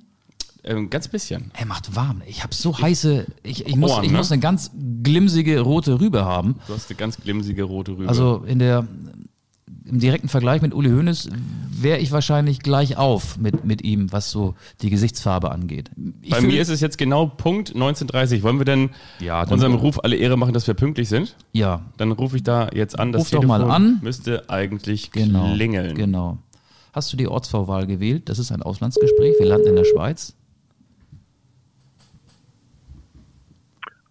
[0.64, 1.50] Ähm, ganz bisschen.
[1.55, 2.22] Er macht warm.
[2.26, 3.26] Ich habe so heiße.
[3.42, 4.18] Ich, ich, muss, Ohren, ich ne?
[4.18, 4.70] muss eine ganz
[5.02, 6.57] glimsige rote Rübe haben.
[6.68, 8.09] Du hast eine ganz glimsige rote Rübe.
[8.09, 8.87] Also in der
[9.85, 11.31] im direkten Vergleich mit Uli Hoeneß
[11.71, 15.90] wäre ich wahrscheinlich gleich auf mit, mit ihm, was so die Gesichtsfarbe angeht.
[16.23, 18.42] Ich Bei mir ist es jetzt genau Punkt 1930.
[18.42, 21.37] Wollen wir denn ja, unserem Ruf alle Ehre machen, dass wir pünktlich sind?
[21.53, 21.83] Ja.
[21.97, 23.12] Dann rufe ich da jetzt an.
[23.12, 23.99] Das Ruf Telefon doch mal an.
[24.03, 25.95] Müsste eigentlich genau, klingeln.
[25.97, 26.38] Genau.
[26.92, 28.29] Hast du die Ortsvorwahl gewählt?
[28.29, 29.35] Das ist ein Auslandsgespräch.
[29.38, 30.37] Wir landen in der Schweiz.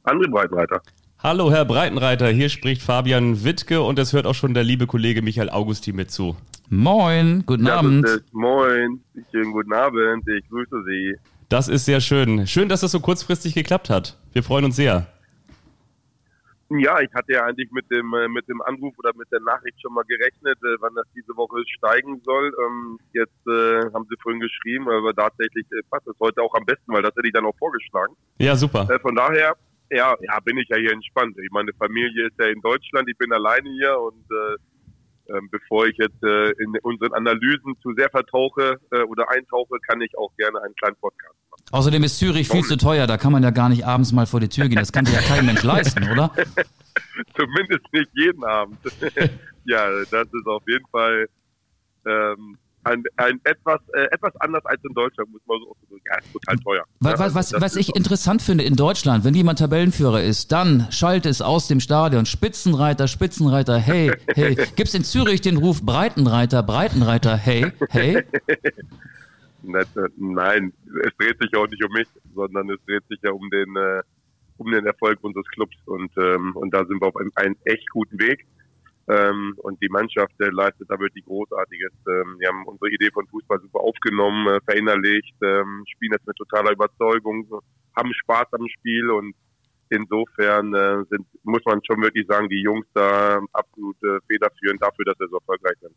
[0.03, 0.81] André Breitenreiter.
[1.23, 5.21] Hallo, Herr Breitenreiter, hier spricht Fabian Wittke und es hört auch schon der liebe Kollege
[5.21, 6.35] Michael Augusti mit zu.
[6.69, 8.03] Moin, guten Ja, Abend.
[8.05, 11.15] das ist, moin, schönen guten Abend, ich grüße Sie.
[11.49, 12.47] Das ist sehr schön.
[12.47, 14.17] Schön, dass das so kurzfristig geklappt hat.
[14.33, 15.07] Wir freuen uns sehr.
[16.69, 19.75] Ja, ich hatte ja eigentlich mit dem äh, mit dem Anruf oder mit der Nachricht
[19.81, 22.49] schon mal gerechnet, äh, wann das diese Woche steigen soll.
[22.65, 26.93] Ähm, jetzt äh, haben Sie vorhin geschrieben, aber tatsächlich passt es heute auch am besten,
[26.93, 28.15] weil das hätte ich dann auch vorgeschlagen.
[28.39, 28.87] Ja, super.
[29.01, 29.53] Von daher,
[29.91, 31.37] ja, ja, bin ich ja hier entspannt.
[31.37, 34.57] Ich meine Familie ist ja in Deutschland, ich bin alleine hier und äh,
[35.29, 40.01] ähm, bevor ich jetzt äh, in unseren Analysen zu sehr vertauche äh, oder eintauche, kann
[40.01, 41.63] ich auch gerne einen kleinen Podcast machen.
[41.71, 44.39] Außerdem ist Zürich viel zu teuer, da kann man ja gar nicht abends mal vor
[44.39, 44.77] die Tür gehen.
[44.77, 46.31] Das kann sich ja kein Mensch leisten, oder?
[47.37, 48.79] Zumindest nicht jeden Abend.
[49.65, 51.27] ja, das ist auf jeden Fall
[52.05, 56.01] ähm, ein, ein etwas äh, etwas anders als in Deutschland, muss man so sagen.
[56.05, 56.83] Ja, ist total teuer.
[56.99, 60.51] Was, ja, was, was, was ist ich interessant finde in Deutschland, wenn jemand Tabellenführer ist,
[60.51, 64.55] dann schalte es aus dem Stadion Spitzenreiter, Spitzenreiter, hey, hey.
[64.75, 68.23] Gibt's in Zürich den Ruf Breitenreiter, Breitenreiter, hey, hey?
[69.63, 69.85] Äh,
[70.17, 70.73] nein,
[71.05, 73.75] es dreht sich ja auch nicht um mich, sondern es dreht sich ja um den
[73.75, 74.01] äh,
[74.57, 77.87] um den Erfolg unseres Clubs und ähm, und da sind wir auf einem, einem echt
[77.91, 78.47] guten Weg.
[79.07, 81.91] Ähm, und die Mannschaft äh, leistet da wirklich Großartiges.
[82.07, 86.35] Ähm, wir haben unsere Idee von Fußball super aufgenommen, äh, verinnerlicht, ähm, spielen das mit
[86.37, 87.47] totaler Überzeugung,
[87.95, 89.35] haben Spaß am Spiel und
[89.91, 95.05] insofern äh, sind, muss man schon wirklich sagen, die Jungs da absolut äh, federführend dafür,
[95.05, 95.93] dass wir so erfolgreich sind.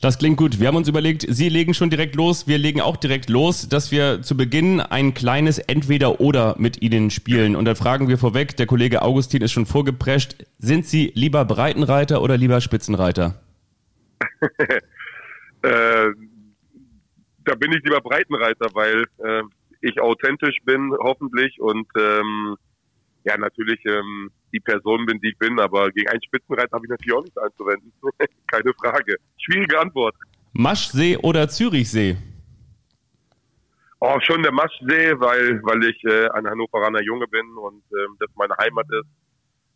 [0.00, 0.60] Das klingt gut.
[0.60, 3.90] Wir haben uns überlegt, Sie legen schon direkt los, wir legen auch direkt los, dass
[3.90, 7.56] wir zu Beginn ein kleines Entweder-Oder mit Ihnen spielen.
[7.56, 12.22] Und dann fragen wir vorweg, der Kollege Augustin ist schon vorgeprescht, sind Sie lieber Breitenreiter
[12.22, 13.40] oder lieber Spitzenreiter?
[15.62, 16.10] äh,
[17.44, 19.42] da bin ich lieber Breitenreiter, weil äh,
[19.80, 22.56] ich authentisch bin, hoffentlich, und ähm,
[23.24, 26.90] ja, natürlich ähm, die Person bin, die ich bin, aber gegen einen Spitzenreiter habe ich
[26.90, 27.92] natürlich auch nichts einzuwenden.
[28.46, 29.16] Keine Frage.
[29.38, 30.14] Schwierige Antwort.
[30.52, 32.16] Maschsee oder Zürichsee?
[34.00, 38.28] Oh, schon der Maschsee, weil, weil ich äh, ein Hannoveraner Junge bin und ähm, das
[38.36, 39.08] meine Heimat ist.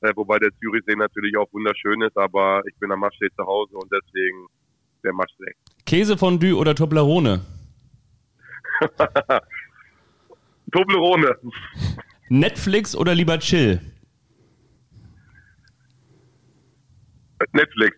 [0.03, 3.77] Äh, wobei der Zürichsee natürlich auch wunderschön ist, aber ich bin am Maschsee zu Hause
[3.77, 4.47] und deswegen
[5.03, 5.55] der Maschsee.
[5.87, 7.41] Käsefondue oder Toblerone?
[10.73, 11.37] Toblerone.
[12.29, 13.81] Netflix oder lieber Chill?
[17.53, 17.97] Netflix.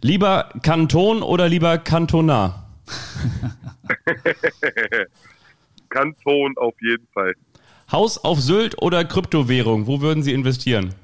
[0.00, 2.68] Lieber Kanton oder lieber Kantonar?
[5.88, 7.34] Kanton auf jeden Fall.
[7.90, 9.86] Haus auf Sylt oder Kryptowährung?
[9.86, 10.94] Wo würden Sie investieren?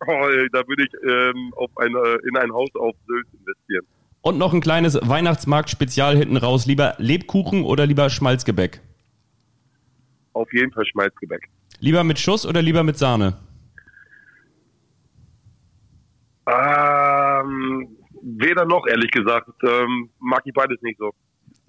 [0.00, 3.86] Oh, da würde ich ähm, auf eine, in ein Haus auf Sylt investieren.
[4.22, 6.66] Und noch ein kleines Weihnachtsmarkt-Spezial hinten raus.
[6.66, 8.80] Lieber Lebkuchen oder lieber Schmalzgebäck?
[10.32, 11.48] Auf jeden Fall Schmalzgebäck.
[11.80, 13.36] Lieber mit Schuss oder lieber mit Sahne?
[16.46, 17.88] Ähm,
[18.22, 19.50] weder noch, ehrlich gesagt.
[19.62, 21.12] Ähm, mag ich beides nicht so.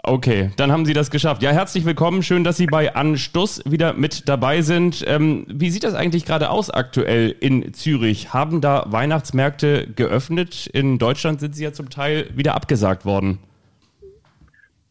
[0.05, 1.41] Okay, dann haben Sie das geschafft.
[1.43, 2.23] Ja, herzlich willkommen.
[2.23, 5.01] Schön, dass Sie bei Anstoß wieder mit dabei sind.
[5.07, 8.33] Ähm, wie sieht das eigentlich gerade aus aktuell in Zürich?
[8.33, 10.67] Haben da Weihnachtsmärkte geöffnet?
[10.67, 13.39] In Deutschland sind sie ja zum Teil wieder abgesagt worden.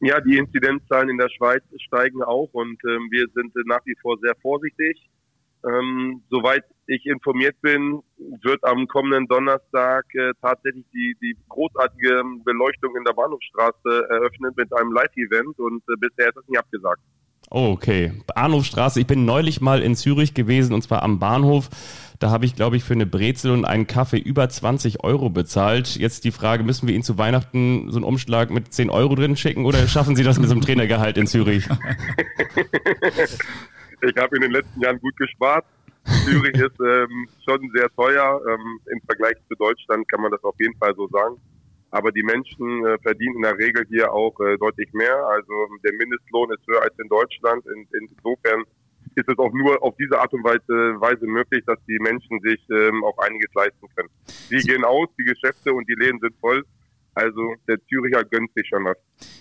[0.05, 4.19] Ja, die Inzidenzzahlen in der Schweiz steigen auch und ähm, wir sind nach wie vor
[4.21, 5.09] sehr vorsichtig.
[5.65, 8.03] Ähm, soweit ich informiert bin,
[8.43, 14.77] wird am kommenden Donnerstag äh, tatsächlich die, die großartige Beleuchtung in der Bahnhofstraße eröffnet mit
[14.77, 17.01] einem Live-Event und äh, bisher ist es nicht abgesagt.
[17.55, 18.13] Oh, okay.
[18.35, 18.99] Bahnhofstraße.
[18.99, 21.69] Ich bin neulich mal in Zürich gewesen und zwar am Bahnhof.
[22.19, 25.97] Da habe ich, glaube ich, für eine Brezel und einen Kaffee über 20 Euro bezahlt.
[25.97, 29.37] Jetzt die Frage, müssen wir Ihnen zu Weihnachten so einen Umschlag mit 10 Euro drin
[29.37, 31.69] schicken oder schaffen Sie das mit so einem Trainergehalt in Zürich?
[34.05, 35.65] Ich habe in den letzten Jahren gut gespart.
[36.25, 38.41] Zürich ist ähm, schon sehr teuer.
[38.49, 41.37] Ähm, Im Vergleich zu Deutschland kann man das auf jeden Fall so sagen.
[41.93, 45.15] Aber die Menschen äh, verdienen in der Regel hier auch äh, deutlich mehr.
[45.27, 45.53] Also
[45.85, 47.65] der Mindestlohn ist höher als in Deutschland.
[47.67, 48.65] In, insofern
[49.15, 52.61] ist es auch nur auf diese Art und Weise, Weise möglich, dass die Menschen sich
[52.71, 54.09] ähm, auch einiges leisten können.
[54.51, 56.65] Die gehen aus, die Geschäfte und die Läden sind voll.
[57.15, 58.97] Also der Züricher gönnt sich schon was.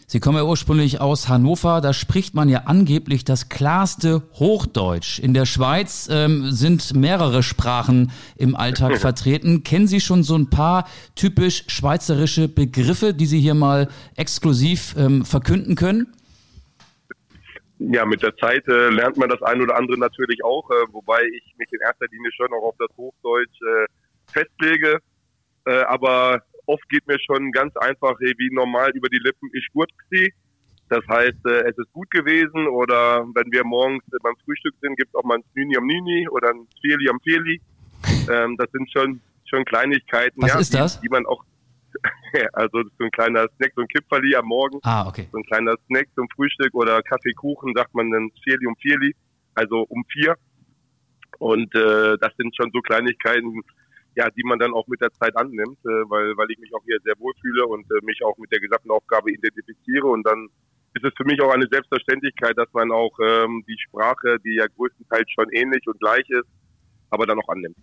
[0.06, 5.20] Sie kommen ja ursprünglich aus Hannover, da spricht man ja angeblich das klarste Hochdeutsch.
[5.20, 9.64] In der Schweiz ähm, sind mehrere Sprachen im Alltag vertreten.
[9.64, 15.24] Kennen Sie schon so ein paar typisch schweizerische Begriffe, die Sie hier mal exklusiv ähm,
[15.24, 16.14] verkünden können?
[17.80, 21.24] Ja, mit der Zeit äh, lernt man das ein oder andere natürlich auch, äh, wobei
[21.24, 23.86] ich mich in erster Linie schon auch auf das Hochdeutsch äh,
[24.32, 25.00] festlege.
[25.66, 30.34] Äh, aber oft geht mir schon ganz einfach wie normal über die Lippen, ich gurtxi.
[30.90, 34.98] Das heißt, äh, es ist gut gewesen oder wenn wir morgens äh, beim Frühstück sind,
[34.98, 37.62] gibt es auch mal ein Snüni am Nini oder ein Feli am Feli.
[38.30, 41.00] Ähm, das sind schon, schon Kleinigkeiten, Was ja, ist das?
[41.00, 41.44] Die, die man auch,
[42.54, 45.28] also so ein kleiner Snack, so ein Kipferli am Morgen Ah, okay.
[45.32, 49.16] so ein kleiner Snack zum Frühstück oder Kaffeekuchen, sagt man dann Vierli um Vierli,
[49.56, 50.36] also um vier.
[51.40, 53.62] Und äh, das sind schon so Kleinigkeiten,
[54.16, 56.84] ja, die man dann auch mit der Zeit annimmt, äh, weil, weil ich mich auch
[56.86, 60.08] hier sehr wohlfühle und äh, mich auch mit der gesamten Aufgabe identifiziere.
[60.08, 60.48] Und dann
[60.94, 64.66] ist es für mich auch eine Selbstverständlichkeit, dass man auch ähm, die Sprache, die ja
[64.76, 66.48] größtenteils schon ähnlich und gleich ist,
[67.10, 67.78] aber dann auch annimmt.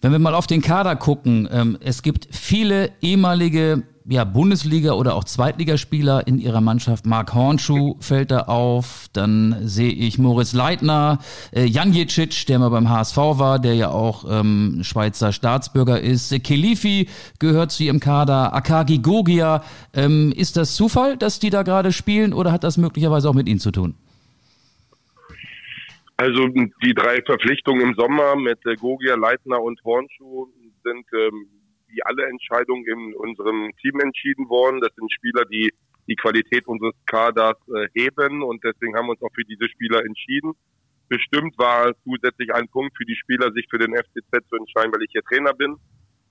[0.00, 5.14] Wenn wir mal auf den Kader gucken, ähm, es gibt viele ehemalige ja, Bundesliga- oder
[5.14, 7.06] auch Zweitligaspieler in ihrer Mannschaft.
[7.06, 11.18] Marc Hornschuh fällt da auf, dann sehe ich Moritz Leitner,
[11.54, 16.32] äh, Jan Jicic, der mal beim HSV war, der ja auch ähm, Schweizer Staatsbürger ist.
[16.42, 19.62] Kelifi gehört zu ihrem Kader, Akagi Gogia.
[19.94, 23.48] Ähm, ist das Zufall, dass die da gerade spielen oder hat das möglicherweise auch mit
[23.48, 23.94] ihnen zu tun?
[26.16, 30.46] Also die drei Verpflichtungen im Sommer mit äh, Gogia, Leitner und Hornschuh
[30.84, 31.46] sind ähm,
[31.92, 34.80] wie alle Entscheidungen in unserem Team entschieden worden.
[34.80, 35.70] Das sind Spieler, die
[36.08, 40.04] die Qualität unseres Kaders äh, heben und deswegen haben wir uns auch für diese Spieler
[40.04, 40.52] entschieden.
[41.08, 45.02] Bestimmt war zusätzlich ein Punkt für die Spieler, sich für den FCZ zu entscheiden, weil
[45.02, 45.76] ich hier Trainer bin.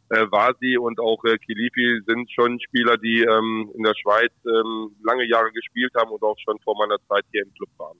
[0.09, 4.95] Äh, Vasi und auch äh, Kilifi sind schon Spieler, die ähm, in der Schweiz ähm,
[5.03, 7.97] lange Jahre gespielt haben und auch schon vor meiner Zeit hier im Club waren.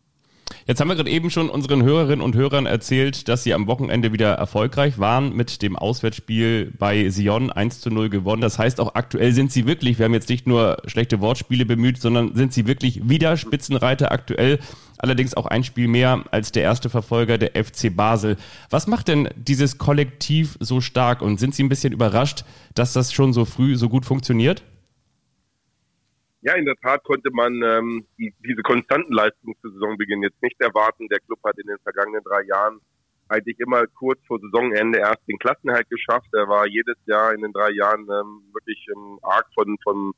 [0.72, 4.14] Jetzt haben wir gerade eben schon unseren Hörerinnen und Hörern erzählt, dass sie am Wochenende
[4.14, 8.42] wieder erfolgreich waren mit dem Auswärtsspiel bei Sion 1 zu 0 gewonnen.
[8.42, 12.00] Das heißt, auch aktuell sind sie wirklich, wir haben jetzt nicht nur schlechte Wortspiele bemüht,
[12.00, 14.60] sondern sind sie wirklich wieder Spitzenreiter aktuell.
[14.98, 18.38] Allerdings auch ein Spiel mehr als der erste Verfolger, der FC Basel.
[18.70, 23.12] Was macht denn dieses Kollektiv so stark und sind Sie ein bisschen überrascht, dass das
[23.12, 24.64] schon so früh so gut funktioniert?
[26.44, 30.60] Ja, in der Tat konnte man ähm, die, diese konstanten Leistungen zu Saisonbeginn jetzt nicht
[30.60, 31.08] erwarten.
[31.08, 32.80] Der Club hat in den vergangenen drei Jahren
[33.30, 36.28] eigentlich immer kurz vor Saisonende erst den Klassenerhalt geschafft.
[36.34, 40.14] Er war jedes Jahr in den drei Jahren ähm, wirklich ähm, arg von, von,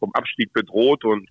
[0.00, 1.28] vom Abstieg bedroht und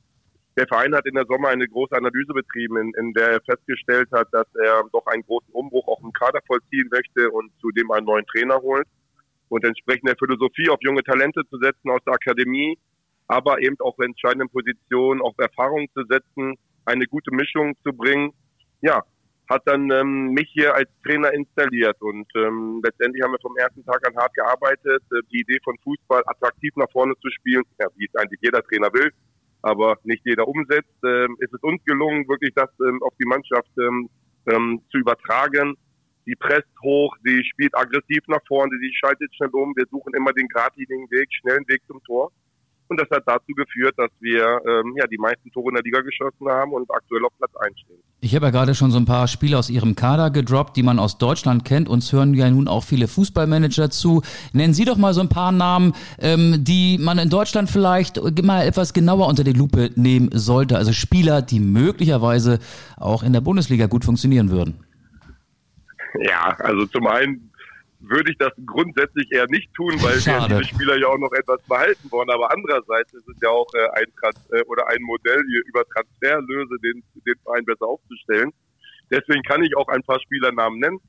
[0.57, 4.09] der Verein hat in der Sommer eine große Analyse betrieben, in, in der er festgestellt
[4.11, 8.07] hat, dass er doch einen großen Umbruch auch im Kader vollziehen möchte und zudem einen
[8.07, 8.87] neuen Trainer holt.
[9.49, 12.77] Und entsprechend der Philosophie auf junge Talente zu setzen aus der Akademie,
[13.27, 18.31] aber eben auch entscheidenden Positionen auf Erfahrung zu setzen, eine gute Mischung zu bringen.
[18.81, 19.03] Ja,
[19.49, 23.83] hat dann ähm, mich hier als Trainer installiert und ähm, letztendlich haben wir vom ersten
[23.85, 25.03] Tag an hart gearbeitet.
[25.11, 28.61] Äh, die Idee von Fußball attraktiv nach vorne zu spielen, ja, wie es eigentlich jeder
[28.63, 29.09] Trainer will,
[29.61, 33.71] aber nicht jeder umsetzt, ähm, ist es uns gelungen, wirklich das ähm, auf die Mannschaft
[33.79, 34.09] ähm,
[34.47, 35.77] ähm, zu übertragen.
[36.25, 39.73] Die presst hoch, sie spielt aggressiv nach vorne, sie schaltet schnell um.
[39.77, 42.31] Wir suchen immer den geradlinigen Weg, schnellen Weg zum Tor.
[42.89, 46.01] Und das hat dazu geführt, dass wir ähm, ja die meisten Tore in der Liga
[46.01, 47.97] geschossen haben und aktuell auf Platz 1 stehen.
[48.21, 50.97] Ich habe ja gerade schon so ein paar Spiele aus Ihrem Kader gedroppt, die man
[50.97, 51.89] aus Deutschland kennt.
[51.89, 54.21] Uns hören ja nun auch viele Fußballmanager zu.
[54.53, 58.65] Nennen Sie doch mal so ein paar Namen, ähm, die man in Deutschland vielleicht mal
[58.65, 60.77] etwas genauer unter die Lupe nehmen sollte.
[60.77, 62.59] Also Spieler, die möglicherweise
[62.95, 64.83] auch in der Bundesliga gut funktionieren würden.
[66.19, 67.51] Ja, also zum einen
[67.99, 70.49] würde ich das grundsätzlich eher nicht tun, weil Schade.
[70.49, 72.29] wir diese Spieler ja auch noch etwas behalten wollen.
[72.29, 75.83] Aber andererseits ist es ja auch äh, ein Trans äh, oder ein Modell hier über
[75.85, 78.51] Transferlöse den, den Verein besser aufzustellen.
[79.09, 80.99] Deswegen kann ich auch ein paar Spielernamen nennen.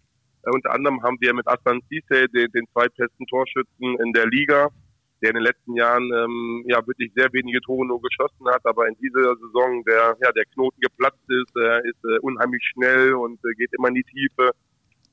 [0.44, 4.68] Äh, unter anderem haben wir mit Aslan Cisse den, den zweitbesten Torschützen in der Liga,
[5.20, 8.86] der in den letzten Jahren ähm, ja wirklich sehr wenige Tore nur geschossen hat, aber
[8.86, 13.38] in dieser Saison der ja der Knoten geplatzt ist, er ist äh, unheimlich schnell und
[13.44, 14.52] äh, geht immer in die Tiefe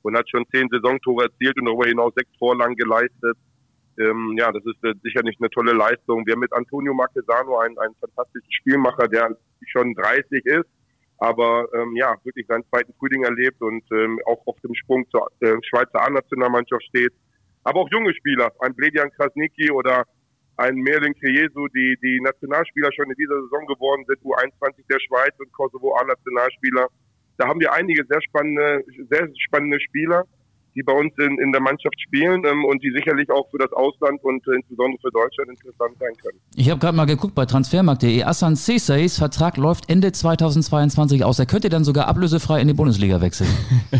[0.06, 3.36] und hat schon zehn Saisontore erzielt und darüber hinaus sechs Vorlagen geleistet.
[3.98, 6.24] Ähm, ja, das ist äh, sicherlich eine tolle Leistung.
[6.26, 10.68] Wir haben mit Antonio Marquesano einen, einen fantastischen Spielmacher, der schon 30 ist,
[11.18, 15.28] aber ähm, ja, wirklich seinen zweiten Frühling erlebt und ähm, auch auf dem Sprung zur
[15.40, 17.12] äh, Schweizer A-Nationalmannschaft steht.
[17.64, 20.04] Aber auch junge Spieler, ein Bledian Krasniki oder
[20.58, 25.34] ein Merlin Kriesu, die, die Nationalspieler schon in dieser Saison geworden sind, U21 der Schweiz
[25.38, 26.86] und Kosovo A-Nationalspieler.
[27.38, 30.24] Da haben wir einige sehr spannende, sehr spannende Spieler,
[30.74, 33.72] die bei uns in, in der Mannschaft spielen ähm, und die sicherlich auch für das
[33.72, 36.38] Ausland und äh, insbesondere für Deutschland interessant sein können.
[36.54, 38.22] Ich habe gerade mal geguckt bei transfermarkt.de.
[38.22, 41.38] Assan Cesays Vertrag läuft Ende 2022 aus.
[41.38, 43.48] Er könnte dann sogar ablösefrei in die Bundesliga wechseln.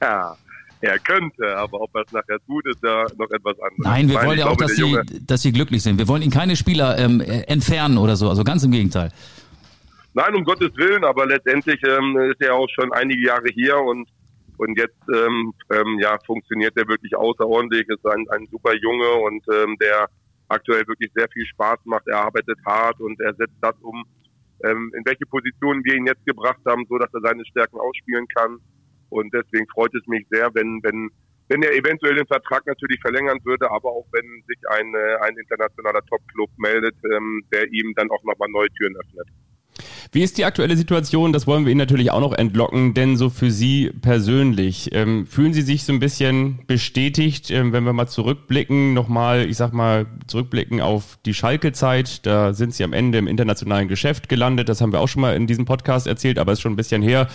[0.00, 3.78] er könnte, aber ob er es nachher tut, ist ja noch etwas anderes.
[3.78, 5.98] Nein, wir Weil wollen ja auch, glaube, dass sie, dass sie glücklich sind.
[5.98, 8.30] Wir wollen ihnen keine Spieler ähm, äh, entfernen oder so.
[8.30, 9.10] Also ganz im Gegenteil.
[10.14, 14.08] Nein, um Gottes Willen, aber letztendlich ähm, ist er auch schon einige Jahre hier und
[14.56, 17.88] und jetzt ähm, ähm, ja funktioniert er wirklich außerordentlich.
[17.88, 20.08] Ist ein, ein super Junge und ähm, der
[20.48, 22.06] aktuell wirklich sehr viel Spaß macht.
[22.06, 24.04] Er arbeitet hart und er setzt das um,
[24.62, 28.28] ähm, in welche Positionen wir ihn jetzt gebracht haben, so dass er seine Stärken ausspielen
[28.28, 28.58] kann.
[29.08, 31.10] Und deswegen freut es mich sehr, wenn, wenn,
[31.48, 35.36] wenn er eventuell den Vertrag natürlich verlängern würde, aber auch wenn sich ein, äh, ein
[35.36, 39.28] internationaler Top-Club meldet, ähm, der ihm dann auch nochmal neue Türen öffnet.
[40.14, 41.32] Wie ist die aktuelle Situation?
[41.32, 45.52] Das wollen wir Ihnen natürlich auch noch entlocken, denn so für Sie persönlich, ähm, fühlen
[45.52, 50.06] Sie sich so ein bisschen bestätigt, ähm, wenn wir mal zurückblicken, nochmal, ich sag mal,
[50.28, 54.92] zurückblicken auf die Schalke-Zeit, da sind Sie am Ende im internationalen Geschäft gelandet, das haben
[54.92, 57.26] wir auch schon mal in diesem Podcast erzählt, aber ist schon ein bisschen her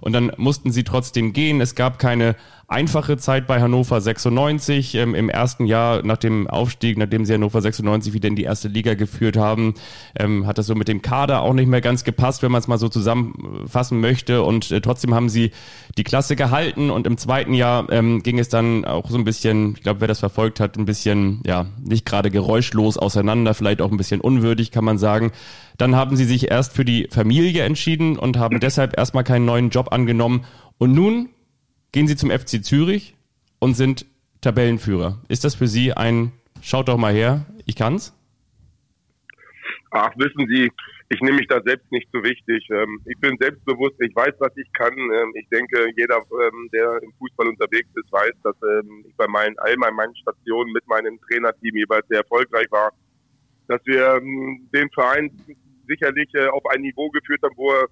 [0.00, 2.36] und dann mussten Sie trotzdem gehen, es gab keine
[2.68, 7.60] einfache Zeit bei Hannover 96 ähm, im ersten Jahr nach dem Aufstieg, nachdem sie Hannover
[7.60, 9.74] 96 wieder in die erste Liga geführt haben,
[10.18, 12.66] ähm, hat das so mit dem Kader auch nicht mehr ganz gepasst, wenn man es
[12.66, 14.42] mal so zusammenfassen möchte.
[14.42, 15.52] Und äh, trotzdem haben sie
[15.96, 19.74] die Klasse gehalten und im zweiten Jahr ähm, ging es dann auch so ein bisschen,
[19.76, 23.92] ich glaube, wer das verfolgt hat, ein bisschen, ja, nicht gerade geräuschlos auseinander, vielleicht auch
[23.92, 25.30] ein bisschen unwürdig, kann man sagen.
[25.78, 29.70] Dann haben sie sich erst für die Familie entschieden und haben deshalb erstmal keinen neuen
[29.70, 30.44] Job angenommen.
[30.78, 31.30] Und nun
[31.92, 33.14] gehen Sie zum FC Zürich
[33.58, 34.06] und sind
[34.40, 35.18] Tabellenführer.
[35.28, 38.14] Ist das für Sie ein, schaut doch mal her, ich kann's?
[39.90, 40.70] Ach, wissen Sie,
[41.08, 42.68] ich nehme mich da selbst nicht so wichtig.
[42.70, 44.92] Ähm, ich bin selbstbewusst, ich weiß, was ich kann.
[44.92, 48.56] Ähm, ich denke, jeder, ähm, der im Fußball unterwegs ist, weiß, dass
[49.06, 52.92] ich bei meinen, all meinen Stationen mit meinem Trainerteam jeweils sehr erfolgreich war.
[53.68, 55.30] Dass wir den Verein
[55.86, 57.86] sicherlich äh, auf ein Niveau geführt haben, wo er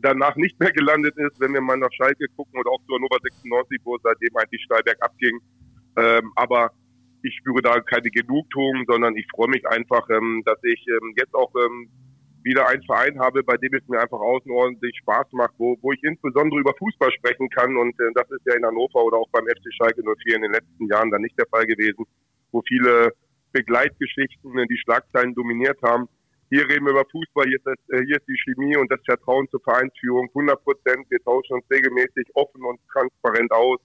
[0.00, 3.18] danach nicht mehr gelandet ist, wenn wir mal nach Schalke gucken oder auch zu Hannover
[3.22, 5.38] 96, wo es seitdem eigentlich steil bergab ging.
[5.96, 6.70] Ähm, aber
[7.22, 11.34] ich spüre da keine Genugtuung, sondern ich freue mich einfach, ähm, dass ich ähm, jetzt
[11.34, 11.88] auch ähm,
[12.42, 16.02] wieder einen Verein habe, bei dem es mir einfach außenordentlich Spaß macht, wo, wo ich
[16.02, 17.76] insbesondere über Fußball sprechen kann.
[17.76, 20.52] Und äh, das ist ja in Hannover oder auch beim FC Schalke 04 in den
[20.52, 22.04] letzten Jahren dann nicht der Fall gewesen,
[22.50, 23.12] wo viele
[23.52, 26.08] Begleitgeschichten die Schlagzeilen dominiert haben.
[26.52, 29.00] Hier reden wir über Fußball, hier ist, das, äh, hier ist die Chemie und das
[29.06, 31.06] Vertrauen zur Vereinsführung 100 Prozent.
[31.08, 33.80] Wir tauschen uns regelmäßig offen und transparent aus.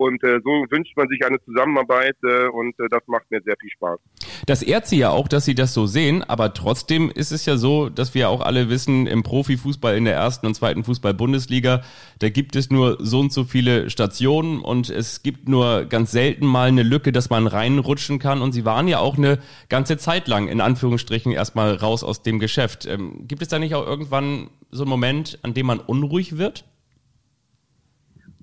[0.00, 3.54] Und äh, so wünscht man sich eine Zusammenarbeit äh, und äh, das macht mir sehr
[3.60, 4.00] viel Spaß.
[4.46, 7.58] Das ehrt sie ja auch, dass sie das so sehen, aber trotzdem ist es ja
[7.58, 11.82] so, dass wir auch alle wissen, im Profifußball in der ersten und zweiten Fußball-Bundesliga,
[12.18, 16.46] da gibt es nur so und so viele Stationen und es gibt nur ganz selten
[16.46, 18.40] mal eine Lücke, dass man reinrutschen kann.
[18.40, 22.38] Und sie waren ja auch eine ganze Zeit lang in Anführungsstrichen erstmal raus aus dem
[22.38, 22.86] Geschäft.
[22.86, 26.64] Ähm, gibt es da nicht auch irgendwann so einen Moment, an dem man unruhig wird?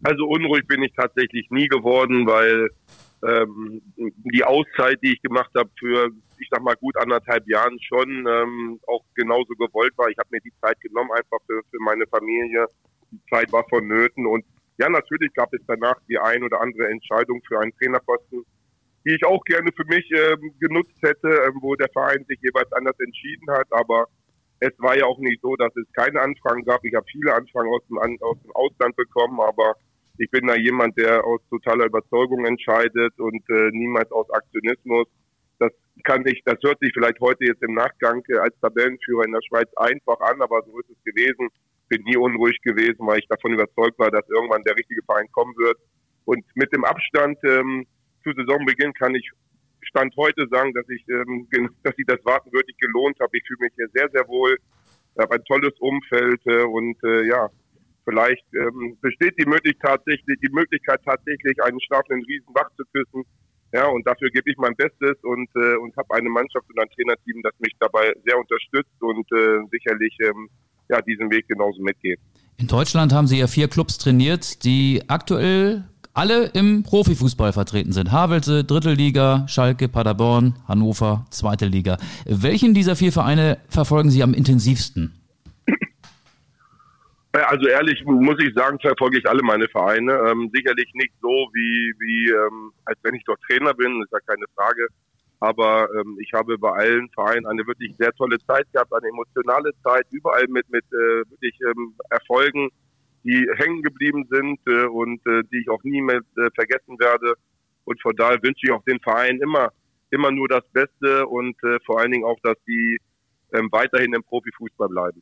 [0.08, 2.70] Also unruhig bin ich tatsächlich nie geworden, weil
[3.28, 6.08] ähm, die Auszeit, die ich gemacht habe für,
[6.40, 10.08] ich sag mal, gut anderthalb Jahren schon ähm, auch genauso gewollt war.
[10.08, 12.68] Ich habe mir die Zeit genommen, einfach für, für meine Familie.
[13.12, 14.46] Die Zeit war vonnöten und
[14.78, 18.46] ja, natürlich gab es danach die ein oder andere Entscheidung für einen Trainerposten,
[19.06, 22.72] die ich auch gerne für mich ähm, genutzt hätte, ähm, wo der Verein sich jeweils
[22.72, 23.68] anders entschieden hat.
[23.72, 24.06] Aber
[24.62, 26.82] es war ja auch nicht so, dass es keine Anfragen gab.
[26.86, 29.76] Ich habe viele Anfragen aus dem, aus dem Ausland bekommen, aber
[30.18, 35.08] ich bin da jemand, der aus totaler Überzeugung entscheidet und äh, niemals aus Aktionismus.
[35.60, 35.72] Das
[36.04, 39.42] kann ich, das hört sich vielleicht heute jetzt im Nachgang äh, als Tabellenführer in der
[39.48, 41.50] Schweiz einfach an, aber so ist es gewesen.
[41.90, 45.56] Bin nie unruhig gewesen, weil ich davon überzeugt war, dass irgendwann der richtige Verein kommen
[45.58, 45.78] wird.
[46.26, 47.86] Und mit dem Abstand ähm,
[48.24, 49.32] zu Saisonbeginn kann ich
[49.82, 51.48] Stand heute sagen, dass ich, ähm,
[51.84, 53.38] dass sich das Warten wirklich gelohnt habe.
[53.38, 54.58] Ich fühle mich hier sehr, sehr wohl.
[55.16, 57.50] Ich habe ein tolles Umfeld äh, und äh, ja,
[58.08, 63.24] vielleicht ähm, besteht die Möglichkeit tatsächlich, die Möglichkeit tatsächlich einen schlafenden Riesen wach zu küssen.
[63.74, 66.88] Ja, und dafür gebe ich mein Bestes und, äh, und habe eine Mannschaft und ein
[66.96, 70.48] Trainerteam, das mich dabei sehr unterstützt und äh, sicherlich ähm,
[70.90, 72.20] ja, diesen Weg genauso mitgeht.
[72.58, 78.12] In Deutschland haben Sie ja vier Clubs trainiert, die aktuell alle im Profifußball vertreten sind.
[78.12, 81.98] Havelse, Drittliga, Schalke, Paderborn, Hannover, Zweite Liga.
[82.26, 85.17] Welchen dieser vier Vereine verfolgen Sie am intensivsten?
[87.46, 90.14] Also ehrlich muss ich sagen, verfolge ich alle meine Vereine.
[90.30, 94.20] Ähm, sicherlich nicht so wie, wie ähm, als wenn ich dort Trainer bin, ist ja
[94.26, 94.88] keine Frage.
[95.40, 99.72] Aber ähm, ich habe bei allen Vereinen eine wirklich sehr tolle Zeit gehabt, eine emotionale
[99.84, 102.70] Zeit, überall mit, mit äh, wirklich ähm, Erfolgen,
[103.24, 107.36] die hängen geblieben sind äh, und äh, die ich auch nie mehr äh, vergessen werde.
[107.86, 109.72] Und von daher wünsche ich auch den Vereinen immer,
[110.12, 112.98] immer nur das Beste und äh, vor allen Dingen auch, dass die
[113.54, 115.22] ähm, weiterhin im Profifußball bleiben.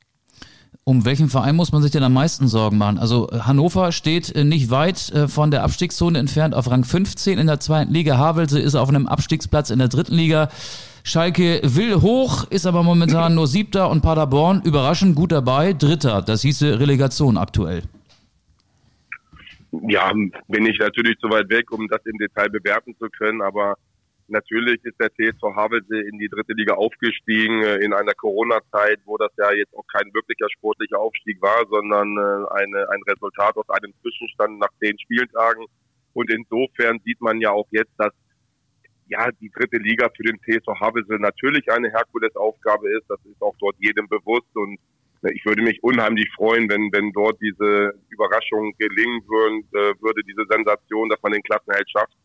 [0.83, 2.97] Um welchen Verein muss man sich denn am meisten Sorgen machen?
[2.97, 7.39] Also äh, Hannover steht äh, nicht weit äh, von der Abstiegszone entfernt auf Rang 15
[7.39, 8.17] in der zweiten Liga.
[8.17, 10.49] Havelse ist auf einem Abstiegsplatz in der dritten Liga.
[11.03, 16.23] Schalke will hoch, ist aber momentan nur siebter und Paderborn überraschend gut dabei, dritter.
[16.23, 17.83] Das hieße Relegation aktuell.
[19.87, 20.11] Ja,
[20.47, 23.75] bin ich natürlich zu weit weg, um das im Detail bewerten zu können, aber
[24.27, 29.17] Natürlich ist der TSV Havelse in die dritte Liga aufgestiegen äh, in einer Corona-Zeit, wo
[29.17, 33.69] das ja jetzt auch kein wirklicher sportlicher Aufstieg war, sondern äh, eine, ein Resultat aus
[33.69, 35.65] einem Zwischenstand nach zehn Spieltagen.
[36.13, 38.13] Und insofern sieht man ja auch jetzt, dass
[39.07, 43.05] ja die dritte Liga für den TSV Havelse natürlich eine Herkulesaufgabe ist.
[43.07, 44.79] Das ist auch dort jedem bewusst und
[45.21, 50.23] äh, ich würde mich unheimlich freuen, wenn, wenn dort diese Überraschung gelingen würden, äh, würde
[50.23, 52.15] diese Sensation, dass man den Klassenheld schafft.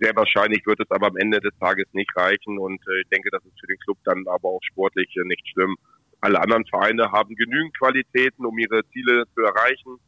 [0.00, 3.30] Sehr wahrscheinlich wird es aber am Ende des Tages nicht reichen und äh, ich denke,
[3.30, 5.76] das ist für den Club dann aber auch sportlich äh, nicht schlimm.
[6.20, 9.98] Alle anderen Vereine haben genügend Qualitäten, um ihre Ziele zu erreichen.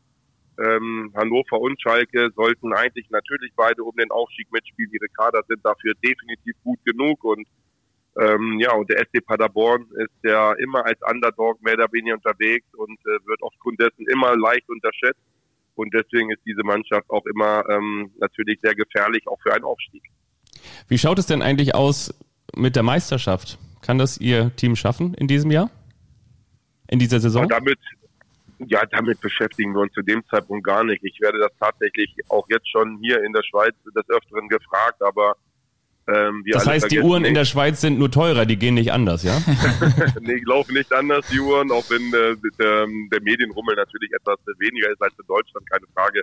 [0.59, 4.91] Ähm, Hannover und Schalke sollten eigentlich natürlich beide um den Aufstieg mitspielen.
[4.93, 7.47] Ihre Kader sind dafür definitiv gut genug und
[8.19, 12.67] ähm, ja, und der SC Paderborn ist ja immer als Underdog mehr oder weniger unterwegs
[12.75, 15.21] und äh, wird aufgrund dessen immer leicht unterschätzt.
[15.77, 20.03] Und deswegen ist diese Mannschaft auch immer ähm, natürlich sehr gefährlich, auch für einen Aufstieg.
[20.89, 22.15] Wie schaut es denn eigentlich aus
[22.55, 23.59] mit der Meisterschaft?
[23.83, 25.71] Kann das Ihr Team schaffen in diesem Jahr?
[26.89, 27.43] In dieser Saison?
[27.43, 27.79] Ja, damit,
[28.59, 31.05] ja, damit beschäftigen wir uns zu dem Zeitpunkt gar nicht.
[31.05, 35.37] Ich werde das tatsächlich auch jetzt schon hier in der Schweiz des Öfteren gefragt, aber
[36.09, 37.31] ähm, das heißt, die Uhren nicht.
[37.31, 39.39] in der Schweiz sind nur teurer, die gehen nicht anders, ja?
[40.21, 44.91] nee, laufen nicht anders, die Uhren, auch wenn äh, der, der Medienrummel natürlich etwas weniger
[44.91, 46.23] ist als in Deutschland, keine Frage.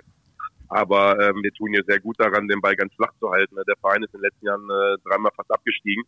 [0.68, 3.56] Aber ähm, wir tun hier sehr gut daran, den Ball ganz flach zu halten.
[3.56, 6.04] Der Verein ist in den letzten Jahren äh, dreimal fast abgestiegen.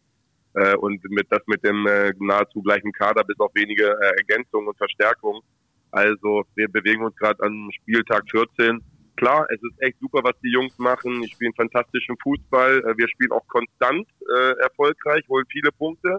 [0.55, 4.69] Äh, und mit das mit dem äh, nahezu gleichen Kader bis auf wenige äh, Ergänzungen
[4.69, 5.43] und Verstärkungen.
[5.91, 8.81] Also wir bewegen uns gerade am Spieltag 14
[9.17, 11.23] klar, es ist echt super, was die Jungs machen.
[11.23, 12.79] Die spielen fantastischen Fußball.
[12.79, 16.19] Äh, wir spielen auch konstant äh, erfolgreich, holen viele Punkte.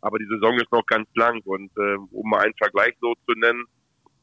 [0.00, 1.40] Aber die Saison ist noch ganz lang.
[1.44, 3.64] Und äh, um mal einen Vergleich so zu nennen,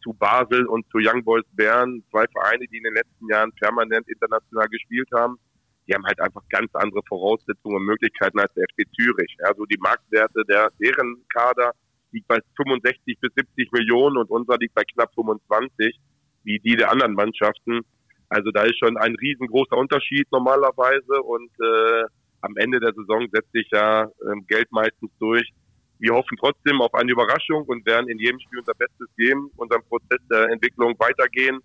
[0.02, 4.08] zu Basel und zu Young Boys Bern, zwei Vereine, die in den letzten Jahren permanent
[4.08, 5.38] international gespielt haben,
[5.88, 9.36] die haben halt einfach ganz andere Voraussetzungen und Möglichkeiten als der FC Zürich.
[9.44, 11.74] Also die Marktwerte der deren Kader
[12.12, 16.00] liegt bei 65 bis 70 Millionen und unser liegt bei knapp 25,
[16.44, 17.82] wie die der anderen Mannschaften.
[18.30, 22.04] Also da ist schon ein riesengroßer Unterschied normalerweise und äh,
[22.42, 25.50] am Ende der Saison setzt sich ja ähm, Geld meistens durch.
[26.00, 29.84] Wir hoffen trotzdem auf eine Überraschung und werden in jedem Spiel unser Bestes geben, unseren
[29.84, 31.60] Prozess der Entwicklung weitergehen.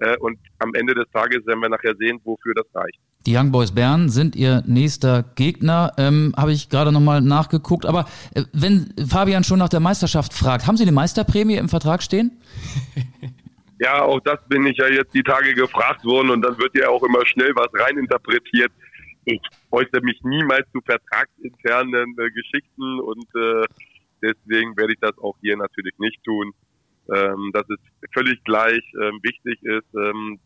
[0.00, 2.98] Äh, und am Ende des Tages werden wir nachher sehen, wofür das reicht.
[3.26, 7.84] Die Young Boys Bern sind ihr nächster Gegner, ähm, habe ich gerade nochmal nachgeguckt.
[7.84, 12.02] Aber äh, wenn Fabian schon nach der Meisterschaft fragt, haben Sie eine Meisterprämie im Vertrag
[12.02, 12.40] stehen?
[13.80, 16.88] Ja, auch das bin ich ja jetzt die Tage gefragt worden und dann wird ja
[16.88, 18.72] auch immer schnell was reininterpretiert.
[19.24, 23.66] Ich äußere mich niemals zu vertragsinternen äh, Geschichten und äh,
[24.22, 26.52] deswegen werde ich das auch hier natürlich nicht tun.
[27.14, 27.78] Ähm, dass es
[28.12, 30.38] völlig gleich ähm, wichtig ist, ähm,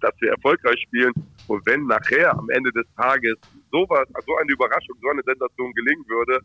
[0.00, 1.12] dass wir erfolgreich spielen.
[1.46, 3.36] Und wenn nachher am Ende des Tages
[3.70, 6.40] sowas, so eine Überraschung, so eine Sensation gelingen würde,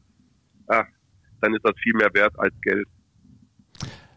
[0.68, 0.86] ach,
[1.41, 2.88] dann ist das viel mehr wert als Geld.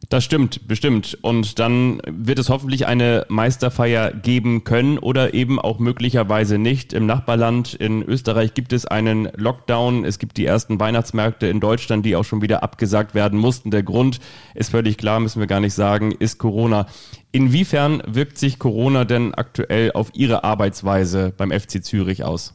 [0.09, 1.19] Das stimmt, bestimmt.
[1.23, 6.93] Und dann wird es hoffentlich eine Meisterfeier geben können oder eben auch möglicherweise nicht.
[6.93, 10.05] Im Nachbarland in Österreich gibt es einen Lockdown.
[10.05, 13.73] Es gibt die ersten Weihnachtsmärkte in Deutschland, die auch schon wieder abgesagt werden mussten.
[13.73, 14.21] Der Grund
[14.55, 16.87] ist völlig klar, müssen wir gar nicht sagen, ist Corona.
[17.33, 22.55] Inwiefern wirkt sich Corona denn aktuell auf Ihre Arbeitsweise beim FC Zürich aus?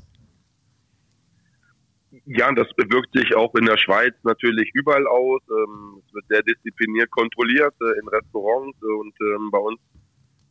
[2.26, 5.42] Ja, das bewirkt sich auch in der Schweiz natürlich überall aus.
[5.50, 9.80] Ähm, es wird sehr diszipliniert kontrolliert äh, in Restaurants und ähm, bei uns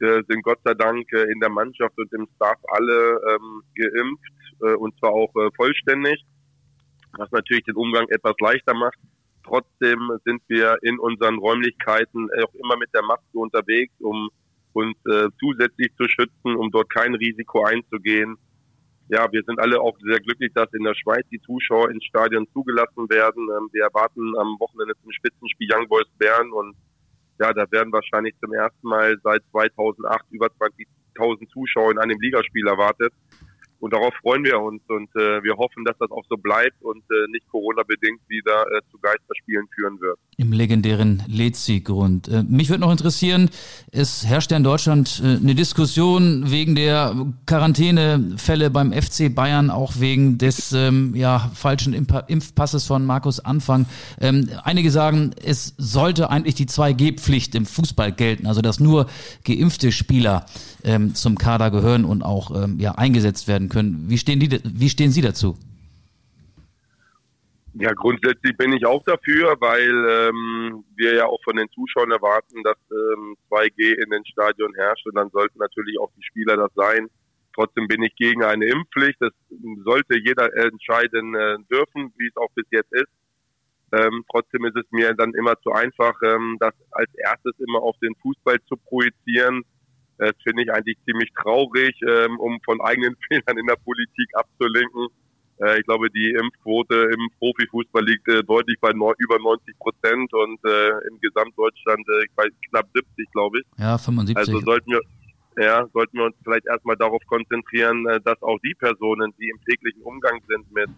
[0.01, 4.33] äh, sind Gott sei Dank äh, in der Mannschaft und im Staff alle ähm, geimpft
[4.63, 6.25] äh, und zwar auch äh, vollständig,
[7.17, 8.99] was natürlich den Umgang etwas leichter macht.
[9.45, 14.29] Trotzdem sind wir in unseren Räumlichkeiten auch immer mit der Maske unterwegs, um
[14.73, 18.39] uns äh, zusätzlich zu schützen, um dort kein Risiko einzugehen
[19.11, 22.47] ja, wir sind alle auch sehr glücklich, dass in der Schweiz die Zuschauer ins Stadion
[22.53, 23.49] zugelassen werden.
[23.51, 26.77] Ähm, wir erwarten am Wochenende zum Spitzenspiel Young Boys Bern und
[27.41, 32.67] ja, da werden wahrscheinlich zum ersten Mal seit 2008 über 20.000 Zuschauer in einem Ligaspiel
[32.69, 33.13] erwartet.
[33.81, 37.03] Und darauf freuen wir uns und äh, wir hoffen, dass das auch so bleibt und
[37.11, 40.19] äh, nicht Corona-bedingt wieder äh, zu Geisterspielen führen wird.
[40.37, 42.29] Im legendären Lezi-Grund.
[42.29, 43.49] Äh, mich würde noch interessieren,
[43.91, 47.15] es herrscht ja in Deutschland äh, eine Diskussion wegen der
[47.47, 53.87] Quarantänefälle beim FC Bayern, auch wegen des ähm, ja, falschen Imp Impfpasses von Markus Anfang.
[54.21, 59.07] Ähm, einige sagen, es sollte eigentlich die 2G-Pflicht im Fußball gelten, also dass nur
[59.45, 60.45] geimpfte Spieler
[60.85, 64.05] ähm, zum Kader gehören und auch ähm, ja, eingesetzt werden können.
[64.09, 65.57] Wie stehen, die, wie stehen Sie dazu?
[67.75, 72.63] Ja, grundsätzlich bin ich auch dafür, weil ähm, wir ja auch von den Zuschauern erwarten,
[72.65, 76.73] dass ähm, 2G in den Stadion herrscht und dann sollten natürlich auch die Spieler das
[76.75, 77.09] sein.
[77.55, 79.17] trotzdem bin ich gegen eine Impfpflicht.
[79.21, 79.33] Das
[79.85, 83.11] sollte jeder entscheiden äh, dürfen, wie es auch bis jetzt ist.
[83.93, 87.97] Ähm, trotzdem ist es mir dann immer zu einfach, ähm, das als erstes immer auf
[87.99, 89.65] den Fußball zu projizieren.
[90.21, 95.09] Das finde ich eigentlich ziemlich traurig, ähm, um von eigenen Fehlern in der Politik abzulenken.
[95.61, 100.33] Äh, ich glaube, die Impfquote im Profifußball liegt äh, deutlich bei no über 90 Prozent
[100.35, 103.65] und äh, im Gesamtdeutschland äh, weiß, knapp 70, glaube ich.
[103.79, 104.37] Ja, 75.
[104.37, 105.01] Also sollten wir,
[105.57, 109.61] ja, sollten wir uns vielleicht erstmal darauf konzentrieren, äh, dass auch die Personen, die im
[109.65, 110.91] täglichen Umgang sind mit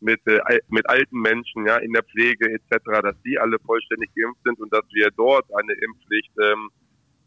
[0.00, 4.42] mit, äh, mit alten Menschen, ja, in der Pflege etc., dass die alle vollständig geimpft
[4.44, 6.68] sind und dass wir dort eine Impfpflicht, ähm,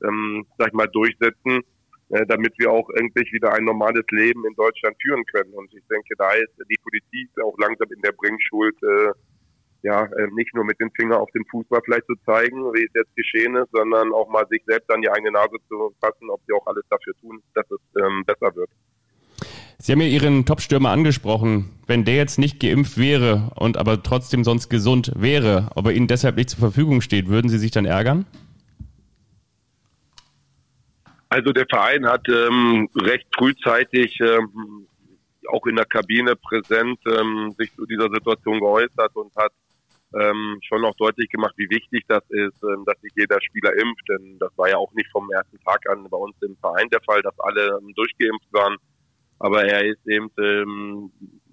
[0.04, 1.62] ähm, sag ich mal, durchsetzen,
[2.10, 5.54] äh, damit wir auch endlich wieder ein normales Leben in Deutschland führen können.
[5.54, 9.12] Und ich denke, da ist die Politik auch langsam in der Bringschuld, äh,
[9.84, 12.92] ja, äh, nicht nur mit dem Finger auf den Fußball vielleicht zu zeigen, wie es
[12.94, 16.42] jetzt geschehen ist, sondern auch mal sich selbst an die eigene Nase zu fassen, ob
[16.48, 18.70] sie auch alles dafür tun, dass es ähm, besser wird.
[19.80, 21.70] Sie haben ja Ihren Top-Stürmer angesprochen.
[21.86, 26.36] Wenn der jetzt nicht geimpft wäre und aber trotzdem sonst gesund wäre, aber Ihnen deshalb
[26.36, 28.26] nicht zur Verfügung steht, würden Sie sich dann ärgern?
[31.30, 34.88] Also der Verein hat ähm, recht frühzeitig ähm,
[35.50, 39.52] auch in der Kabine präsent ähm, sich zu dieser Situation geäußert und hat
[40.14, 44.08] ähm, schon auch deutlich gemacht, wie wichtig das ist, ähm, dass sich jeder Spieler impft.
[44.10, 47.02] Denn das war ja auch nicht vom ersten Tag an bei uns im Verein der
[47.02, 48.78] Fall, dass alle ähm, durchgeimpft waren.
[49.40, 51.12] Aber er ist eben ähm,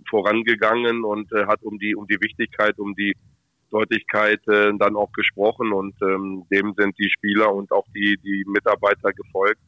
[0.09, 3.15] vorangegangen und äh, hat um die um die Wichtigkeit, um die
[3.75, 8.45] Deutlichkeit äh, dann auch gesprochen und ähm, dem sind die Spieler und auch die die
[8.47, 9.61] Mitarbeiter gefolgt,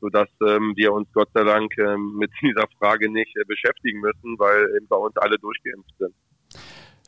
[0.00, 4.38] sodass ähm, wir uns Gott sei Dank ähm, mit dieser Frage nicht äh, beschäftigen müssen,
[4.38, 6.14] weil eben bei uns alle durchgeimpft sind.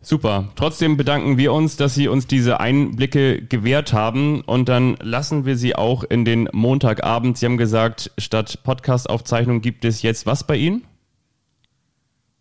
[0.03, 0.51] Super.
[0.55, 5.57] Trotzdem bedanken wir uns, dass Sie uns diese Einblicke gewährt haben und dann lassen wir
[5.57, 7.39] Sie auch in den Montagabend.
[7.39, 10.85] Sie haben gesagt, statt Podcast-Aufzeichnung gibt es jetzt was bei Ihnen?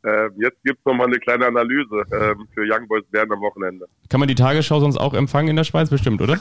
[0.04, 3.86] Äh, jetzt gibt's noch mal eine kleine Analyse ähm, für Young Boys Bern am Wochenende.
[4.10, 5.90] Kann man die Tagesschau sonst auch empfangen in der Schweiz?
[5.90, 6.38] Bestimmt, oder?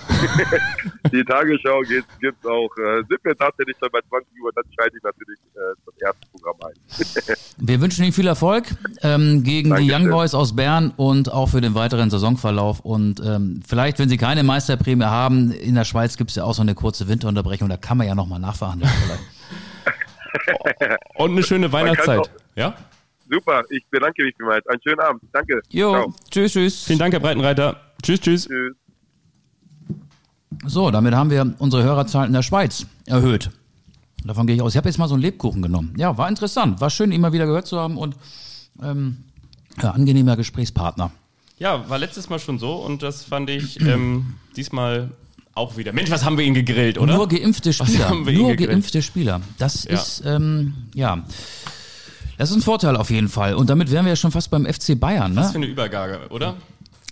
[1.13, 2.71] Die Tagesschau geht, gibt's auch.
[2.79, 6.27] Äh, sind wir tatsächlich schon bei 20 Uhr, dann schalte ich natürlich äh, das erste
[6.33, 7.37] Programm ein.
[7.59, 8.65] Wir wünschen Ihnen viel Erfolg
[9.03, 10.07] ähm, gegen die Dankeschön.
[10.07, 12.81] Young Boys aus Bern und auch für den weiteren Saisonverlauf.
[12.81, 16.55] Und ähm, vielleicht, wenn Sie keine Meisterprämie haben, in der Schweiz gibt es ja auch
[16.55, 18.91] so eine kurze Winterunterbrechung, da kann man ja nochmal nachverhandeln.
[19.05, 19.23] Vielleicht.
[21.15, 22.31] Und eine schöne Weihnachtszeit.
[22.57, 22.75] Ja?
[23.31, 24.67] Super, ich bedanke mich vielmals.
[24.67, 25.23] Einen schönen Abend.
[25.33, 25.61] Danke.
[25.71, 26.15] Jo, Ciao.
[26.31, 26.85] tschüss, tschüss.
[26.85, 27.81] Vielen Dank, Herr Breitenreiter.
[28.03, 28.47] Tschüss, tschüss.
[28.49, 28.75] Tschüss.
[30.67, 33.51] So, damit haben wir unsere Hörerzahl in der Schweiz erhöht.
[34.25, 34.73] Davon gehe ich aus.
[34.73, 35.95] Ich habe jetzt mal so einen Lebkuchen genommen.
[35.97, 36.81] Ja, war interessant.
[36.81, 38.17] War schön, ihn mal wieder gehört zu haben und
[38.81, 39.25] ähm,
[39.83, 41.11] ja, angenehmer Gesprächspartner.
[41.59, 45.11] Ja, war letztes Mal schon so und das fand ich ähm, diesmal
[45.55, 45.93] auch wieder.
[45.93, 47.15] Mensch, was haben wir ihn gegrillt, oder?
[47.15, 48.09] Nur geimpfte Spieler.
[48.09, 48.71] haben wir Nur gegrillt?
[48.71, 49.41] geimpfte Spieler.
[49.59, 49.91] Das Ja.
[49.93, 51.25] ist, ähm, ja.
[52.39, 53.55] Das ist ein Vorteil auf jeden Fall.
[53.55, 55.37] Und damit wären wir ja schon fast beim FC Bayern.
[55.37, 55.65] was für Ne?
[55.65, 56.55] eine Übergabe, oder?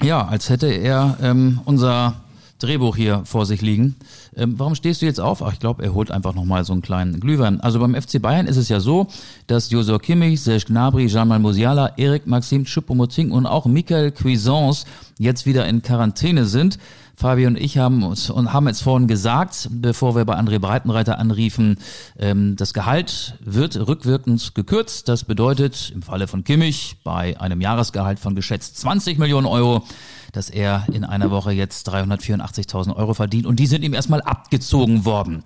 [0.03, 2.15] Ja, als hätte er ähm, unser
[2.63, 3.97] Drehbuch hier vor sich liegen.
[4.37, 5.43] Ähm, warum stehst du jetzt auf?
[5.43, 7.61] Ach, ich glaube, er holt einfach nochmal so einen kleinen Glühwein.
[7.61, 9.09] Also beim FC Bayern ist es ja so,
[9.47, 14.87] dass Josua Kimmich, Serge Gnabry, Jamal Musiala, Erik Maxim Choupo-Moting und auch Michael Cuisance
[15.19, 16.79] jetzt wieder in Quarantäne sind.
[17.21, 21.19] Fabi und ich haben uns und haben jetzt vorhin gesagt, bevor wir bei André Breitenreiter
[21.19, 21.77] anriefen,
[22.19, 25.07] ähm, das Gehalt wird rückwirkend gekürzt.
[25.07, 29.85] Das bedeutet im Falle von Kimmich bei einem Jahresgehalt von geschätzt 20 Millionen Euro,
[30.33, 35.05] dass er in einer Woche jetzt 384.000 Euro verdient und die sind ihm erstmal abgezogen
[35.05, 35.45] worden.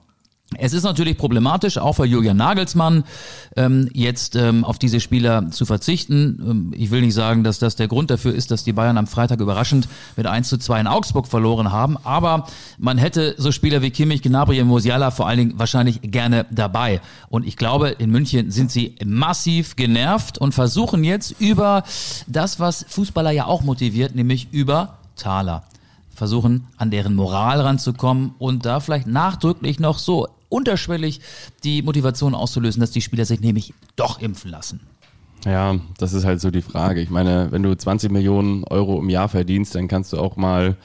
[0.59, 3.05] Es ist natürlich problematisch, auch für Julian Nagelsmann,
[3.57, 6.39] ähm, jetzt ähm, auf diese Spieler zu verzichten.
[6.47, 9.07] Ähm, ich will nicht sagen, dass das der Grund dafür ist, dass die Bayern am
[9.07, 11.97] Freitag überraschend mit 1 zu 2 in Augsburg verloren haben.
[12.05, 12.47] Aber
[12.79, 17.01] man hätte so Spieler wie Kimmich, Gnabry und Musiala vor allen Dingen wahrscheinlich gerne dabei.
[17.31, 21.83] Und ich glaube, in München sind sie massiv genervt und versuchen jetzt über
[22.27, 25.65] das, was Fußballer ja auch motiviert, nämlich über Taler
[26.15, 31.21] versuchen, an deren Moral ranzukommen und da vielleicht nachdrücklich noch so unterschwellig
[31.65, 34.81] die Motivation auszulösen, dass die Spieler sich nämlich doch impfen lassen.
[35.45, 37.01] Ja, das ist halt so die Frage.
[37.01, 40.77] Ich meine, wenn du 20 Millionen Euro im Jahr verdienst, dann kannst du auch mal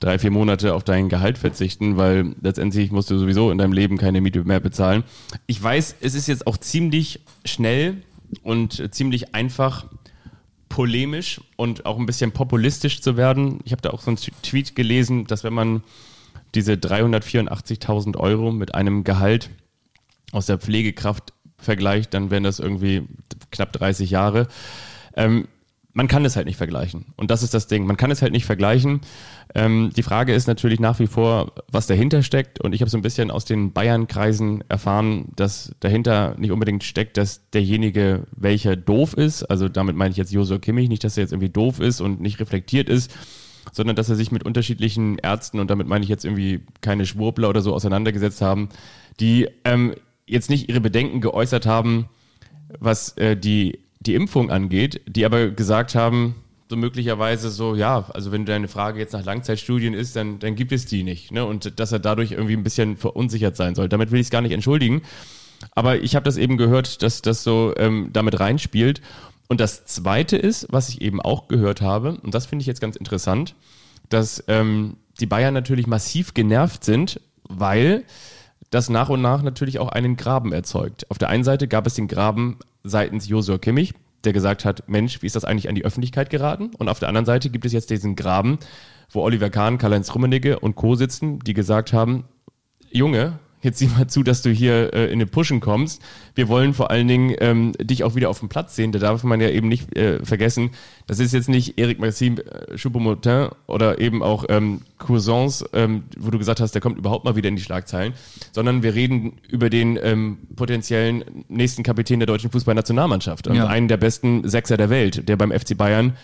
[0.00, 3.96] drei, vier Monate auf dein Gehalt verzichten, weil letztendlich musst du sowieso in deinem Leben
[3.96, 5.04] keine Miete mehr bezahlen.
[5.46, 8.02] Ich weiß, es ist jetzt auch ziemlich schnell
[8.42, 9.86] und ziemlich einfach
[10.76, 13.60] polemisch und auch ein bisschen populistisch zu werden.
[13.64, 15.82] Ich habe da auch so einen Tweet gelesen, dass wenn man
[16.54, 19.48] diese 384.000 Euro mit einem Gehalt
[20.32, 23.04] aus der Pflegekraft vergleicht, dann wären das irgendwie
[23.50, 24.48] knapp 30 Jahre.
[25.16, 25.48] Ähm,
[25.96, 27.06] man kann es halt nicht vergleichen.
[27.16, 27.86] Und das ist das Ding.
[27.86, 29.00] Man kann es halt nicht vergleichen.
[29.54, 32.60] Ähm, die Frage ist natürlich nach wie vor, was dahinter steckt.
[32.60, 37.16] Und ich habe so ein bisschen aus den Bayern-Kreisen erfahren, dass dahinter nicht unbedingt steckt,
[37.16, 41.22] dass derjenige, welcher doof ist, also damit meine ich jetzt Josua Kimmich, nicht, dass er
[41.22, 43.10] jetzt irgendwie doof ist und nicht reflektiert ist,
[43.72, 47.48] sondern dass er sich mit unterschiedlichen Ärzten, und damit meine ich jetzt irgendwie keine Schwurbler
[47.48, 48.68] oder so, auseinandergesetzt haben,
[49.18, 49.94] die ähm,
[50.26, 52.10] jetzt nicht ihre Bedenken geäußert haben,
[52.78, 56.36] was äh, die die Impfung angeht, die aber gesagt haben,
[56.68, 60.72] so möglicherweise so, ja, also wenn deine Frage jetzt nach Langzeitstudien ist, dann, dann gibt
[60.72, 61.30] es die nicht.
[61.30, 61.44] Ne?
[61.44, 63.88] Und dass er dadurch irgendwie ein bisschen verunsichert sein soll.
[63.88, 65.02] Damit will ich es gar nicht entschuldigen.
[65.74, 69.00] Aber ich habe das eben gehört, dass das so ähm, damit reinspielt.
[69.48, 72.80] Und das Zweite ist, was ich eben auch gehört habe, und das finde ich jetzt
[72.80, 73.54] ganz interessant,
[74.08, 78.04] dass ähm, die Bayern natürlich massiv genervt sind, weil
[78.70, 81.08] das nach und nach natürlich auch einen Graben erzeugt.
[81.10, 85.22] Auf der einen Seite gab es den Graben seitens Josua Kimmich, der gesagt hat, Mensch,
[85.22, 86.70] wie ist das eigentlich an die Öffentlichkeit geraten?
[86.78, 88.58] Und auf der anderen Seite gibt es jetzt diesen Graben,
[89.10, 90.94] wo Oliver Kahn, Karl-Heinz Rummenigge und Co.
[90.94, 92.24] sitzen, die gesagt haben,
[92.90, 96.00] Junge, jetzt sieh mal zu, dass du hier äh, in den Pushen kommst.
[96.34, 98.92] Wir wollen vor allen Dingen ähm, dich auch wieder auf dem Platz sehen.
[98.92, 100.70] Da darf man ja eben nicht äh, vergessen,
[101.06, 106.30] das ist jetzt nicht Eric Maxime äh, Choupo-Motin oder eben auch ähm, Cousins, ähm, wo
[106.30, 108.14] du gesagt hast, der kommt überhaupt mal wieder in die Schlagzeilen,
[108.52, 113.66] sondern wir reden über den ähm, potenziellen nächsten Kapitän der deutschen Fußballnationalmannschaft und Ja.
[113.66, 116.16] einen der besten Sechser der Welt, der beim FC Bayern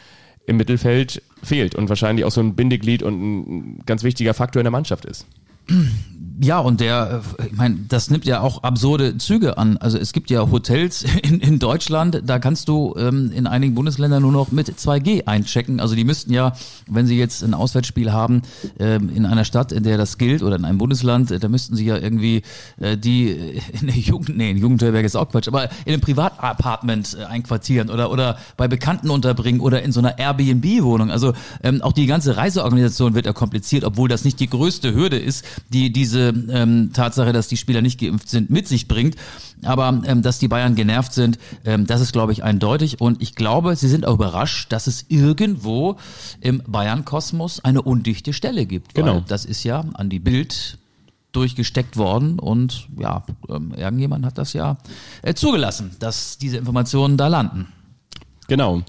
[0.46, 4.64] im Mittelfeld fehlt und wahrscheinlich auch so ein Bindeglied und ein ganz wichtiger Faktor in
[4.64, 5.26] der Mannschaft ist.
[6.44, 9.76] Ja, und der, äh, ich meine, das nimmt ja auch absurde Züge an.
[9.76, 14.22] Also es gibt ja Hotels in, in Deutschland, da kannst du ähm, in einigen Bundesländern
[14.22, 15.78] nur noch mit 2G einchecken.
[15.78, 16.52] Also die müssten ja,
[16.88, 18.42] wenn sie jetzt ein Auswärtsspiel haben
[18.80, 21.76] ähm, in einer Stadt, in der das gilt oder in einem Bundesland, äh, da müssten
[21.76, 22.42] sie ja irgendwie
[22.80, 26.00] äh, die äh, in der Jugend, nee, in Jugendherberge ist auch Quatsch, aber in einem
[26.00, 31.12] Privatapartment einquartieren oder oder bei Bekannten unterbringen oder in so einer Airbnb-Wohnung.
[31.12, 35.18] Also ähm, auch die ganze Reiseorganisation wird ja kompliziert, obwohl das nicht die größte Hürde
[35.18, 39.16] ist, die diese ähm, Tatsache, dass die Spieler nicht geimpft sind, mit sich bringt.
[39.64, 43.00] Aber ähm, dass die Bayern genervt sind, ähm, das ist, glaube ich, eindeutig.
[43.00, 45.96] Und ich glaube, sie sind auch überrascht, dass es irgendwo
[46.40, 48.94] im Bayern-Kosmos eine undichte Stelle gibt.
[48.94, 49.20] Genau.
[49.20, 50.78] Das ist ja an die Bild
[51.32, 54.76] durchgesteckt worden und ja, ähm, irgendjemand hat das ja
[55.22, 57.68] äh, zugelassen, dass diese Informationen da landen.
[58.48, 58.82] Genau.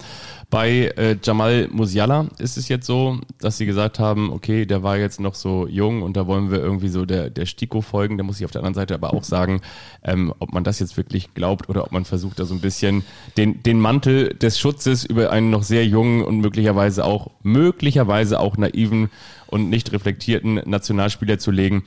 [0.53, 4.97] Bei äh, Jamal Musiala ist es jetzt so, dass sie gesagt haben, okay, der war
[4.97, 8.19] jetzt noch so jung und da wollen wir irgendwie so der, der Stiko folgen.
[8.19, 9.61] Da muss ich auf der anderen Seite aber auch sagen,
[10.03, 13.03] ähm, ob man das jetzt wirklich glaubt oder ob man versucht, da so ein bisschen
[13.35, 18.55] den, den Mantel des Schutzes über einen noch sehr jungen und möglicherweise auch, möglicherweise auch
[18.55, 19.09] naiven
[19.47, 21.83] und nicht reflektierten Nationalspieler zu legen,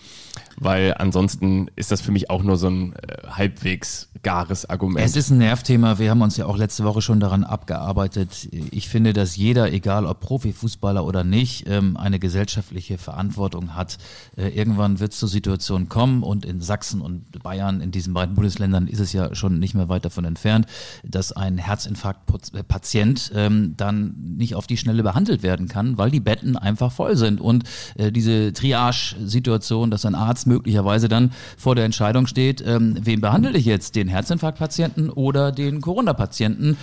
[0.59, 5.05] weil ansonsten ist das für mich auch nur so ein äh, halbwegs gares Argument.
[5.05, 5.99] Es ist ein Nervthema.
[5.99, 8.49] Wir haben uns ja auch letzte Woche schon daran abgearbeitet.
[8.71, 13.99] Ich finde, dass jeder, egal ob Profifußballer oder nicht, ähm, eine gesellschaftliche Verantwortung hat.
[14.37, 18.35] Äh, Irgendwann wird es zur Situation kommen und in Sachsen und Bayern, in diesen beiden
[18.35, 20.67] Bundesländern, ist es ja schon nicht mehr weit davon entfernt,
[21.05, 26.57] dass ein Herzinfarktpatient ähm, dann nicht auf die Schnelle behandelt werden kann, weil die Betten
[26.57, 27.41] einfach voll sind.
[27.41, 27.65] Und
[27.97, 33.57] äh, diese Triage-Situation, dass ein Arzt möglicherweise dann vor der Entscheidung steht, ähm, wen behandle
[33.57, 36.77] ich jetzt, den Herzinfarktpatienten oder den Corona-Patienten?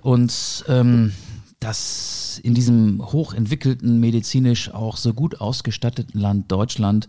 [0.00, 1.12] Und ähm,
[1.60, 7.06] dass in diesem hochentwickelten, medizinisch auch so gut ausgestatteten Land Deutschland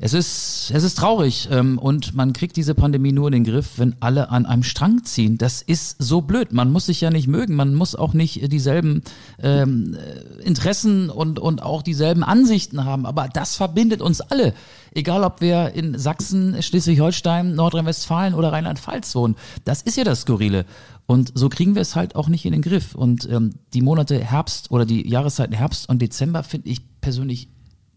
[0.00, 3.78] es ist, es ist traurig ähm, und man kriegt diese Pandemie nur in den Griff,
[3.78, 5.38] wenn alle an einem Strang ziehen.
[5.38, 6.52] Das ist so blöd.
[6.52, 9.02] Man muss sich ja nicht mögen, man muss auch nicht äh, dieselben
[9.42, 14.54] ähm, äh, Interessen und, und auch dieselben Ansichten haben, aber das verbindet uns alle.
[14.94, 19.34] Egal, ob wir in Sachsen, Schleswig-Holstein, Nordrhein-Westfalen oder Rheinland-Pfalz wohnen.
[19.64, 20.64] Das ist ja das Skurrile.
[21.06, 22.94] Und so kriegen wir es halt auch nicht in den Griff.
[22.94, 27.48] Und ähm, die Monate Herbst oder die Jahreszeiten Herbst und Dezember finde ich persönlich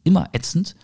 [0.04, 0.76] immer ätzend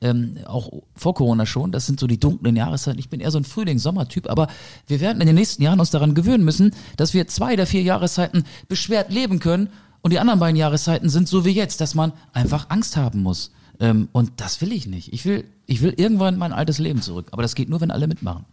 [0.00, 1.72] ähm, auch vor Corona schon.
[1.72, 2.98] Das sind so die dunklen Jahreszeiten.
[2.98, 4.48] Ich bin eher so ein Frühling-Sommer-Typ, aber
[4.86, 7.82] wir werden in den nächsten Jahren uns daran gewöhnen müssen, dass wir zwei der vier
[7.82, 9.68] Jahreszeiten beschwert leben können
[10.02, 13.50] und die anderen beiden Jahreszeiten sind so wie jetzt, dass man einfach Angst haben muss.
[13.80, 15.12] Ähm, und das will ich nicht.
[15.12, 17.26] Ich will, ich will irgendwann mein altes Leben zurück.
[17.32, 18.44] Aber das geht nur, wenn alle mitmachen.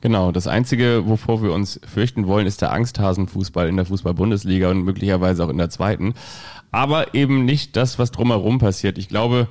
[0.00, 4.82] Genau, das Einzige, wovor wir uns fürchten wollen, ist der Angsthasenfußball in der Fußball-Bundesliga und
[4.82, 6.14] möglicherweise auch in der zweiten.
[6.70, 8.98] Aber eben nicht das, was drumherum passiert.
[8.98, 9.48] Ich glaube,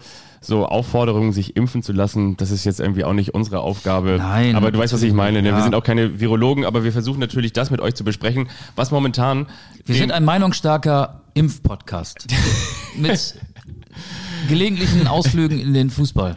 [0.48, 4.16] so Aufforderungen, sich impfen zu lassen, das ist jetzt irgendwie auch nicht unsere Aufgabe.
[4.18, 5.42] Nein, Aber du weißt, was ich meine.
[5.42, 5.50] Ne?
[5.50, 5.56] ja.
[5.56, 8.92] Wir sind auch keine Virologen, aber wir versuchen natürlich, das mit euch zu besprechen, was
[8.92, 9.48] momentan
[9.86, 12.28] Wir sind ein meinungsstarker Impfpodcast.
[12.98, 13.36] Mit
[14.48, 16.36] gelegentlichen Ausflügen in den Fußball.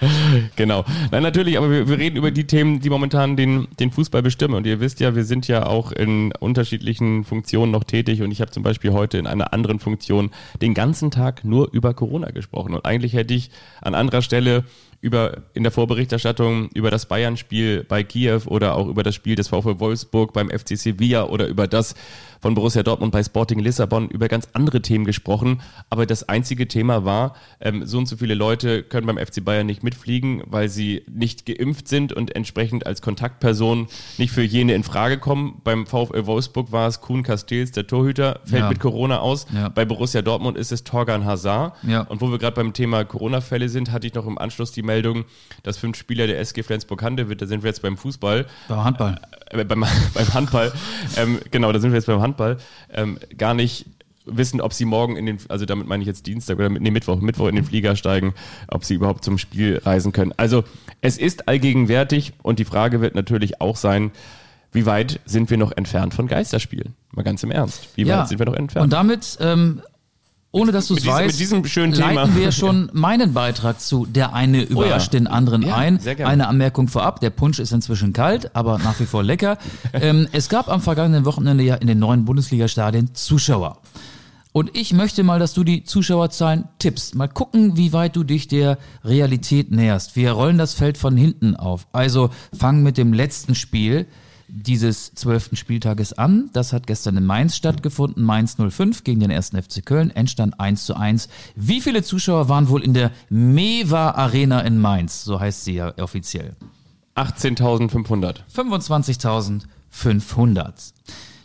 [0.57, 0.85] Genau.
[1.11, 4.55] Nein, natürlich, aber wir, wir reden über die Themen, die momentan den, den Fußball bestimmen.
[4.55, 8.23] Und ihr wisst ja, wir sind ja auch in unterschiedlichen Funktionen noch tätig.
[8.23, 10.31] Und ich habe zum Beispiel heute in einer anderen Funktion
[10.61, 12.75] den ganzen Tag nur über Corona gesprochen.
[12.75, 13.51] Und eigentlich hätte ich
[13.81, 14.65] an anderer Stelle
[15.01, 19.49] über in der Vorberichterstattung über das Bayern-Spiel bei Kiew oder auch über das Spiel des
[19.49, 21.95] VfL Wolfsburg beim FC Sevilla oder über das
[22.41, 25.61] von Borussia Dortmund bei Sporting Lissabon über ganz andere Themen gesprochen.
[25.91, 29.67] Aber das einzige Thema war, ähm, so und so viele Leute können beim FC Bayern
[29.67, 33.89] nicht mitfliegen, weil sie nicht geimpft sind und entsprechend als Kontaktperson
[34.19, 35.61] nicht für jene in Frage kommen.
[35.65, 38.69] Beim VfL Wolfsburg war es Kuhn Castells, der Torhüter, fällt Ja.
[38.69, 39.47] mit Corona aus.
[39.53, 39.69] Ja.
[39.69, 41.75] Bei Borussia Dortmund ist es Torgan Hazard.
[41.83, 42.03] Ja.
[42.03, 45.25] Und wo wir gerade beim Thema Corona-Fälle sind, hatte ich noch im Anschluss die Meldung,
[45.63, 49.21] dass fünf Spieler der SG Flensburg-Handewitt, da sind wir jetzt beim Fußball, Beim Handball.
[49.51, 49.85] äh, beim,
[50.15, 50.73] beim Handball,
[51.17, 52.57] ähm, genau, da sind wir jetzt beim Handball,
[52.93, 53.87] ähm, gar nicht
[54.31, 57.21] wissen, ob sie morgen in den, also damit meine ich jetzt Dienstag oder nee, Mittwoch,
[57.21, 58.35] Mittwoch in den Flieger steigen,
[58.69, 60.35] ob sie überhaupt zum Spiel reisen können.
[60.37, 60.65] Also
[61.01, 64.11] es ist allgegenwärtig und die Frage wird natürlich auch sein,
[64.71, 66.95] wie weit sind wir noch entfernt von Geisterspielen?
[67.13, 67.89] Mal ganz im Ernst.
[67.97, 68.85] Wie weit sind wir noch entfernt?
[68.85, 69.81] Und damit, ähm,
[70.51, 72.37] ohne dass du es weißt, mit diesem schönen leiten Thema.
[72.37, 75.21] wir schon meinen Beitrag zu Der eine überrascht ja.
[75.21, 76.01] den anderen Ja, ein.
[76.25, 79.59] Eine Anmerkung vorab, der Punsch ist inzwischen kalt, aber nach wie vor lecker.
[79.93, 83.79] ähm, es gab am vergangenen Wochenende ja in den neuen Bundesliga-Stadien Zuschauer.
[84.53, 87.15] Und ich möchte mal, dass du die Zuschauerzahlen tippst.
[87.15, 90.17] Mal gucken, wie weit du dich der Realität näherst.
[90.17, 91.87] Wir rollen das Feld von hinten auf.
[91.93, 94.07] Also fangen mit dem letzten Spiel
[94.49, 96.51] dieses zwölften Spieltages an.
[96.53, 98.25] Das hat gestern in Mainz stattgefunden.
[98.25, 100.11] Mainz 05 gegen den ersten FC Köln.
[100.11, 101.29] Endstand 1 zu 1.
[101.55, 105.25] Wie viele Zuschauer waren wohl in der Mewa Arena in Mainz?
[105.25, 106.57] So heißt sie ja offiziell.
[107.17, 108.37] 18.500.
[108.55, 110.93] 25.500.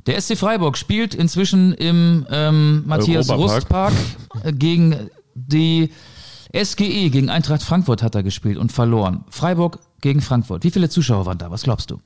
[0.05, 3.29] Der SC Freiburg spielt inzwischen im ähm, Matthias.
[3.29, 3.93] Rust Park
[4.53, 5.91] gegen die
[6.53, 9.23] SGE, gegen Eintracht Frankfurt hat er gespielt und verloren.
[9.29, 10.63] Freiburg gegen Frankfurt.
[10.63, 11.49] Wie viele Zuschauer waren da?
[11.49, 11.99] Was glaubst du?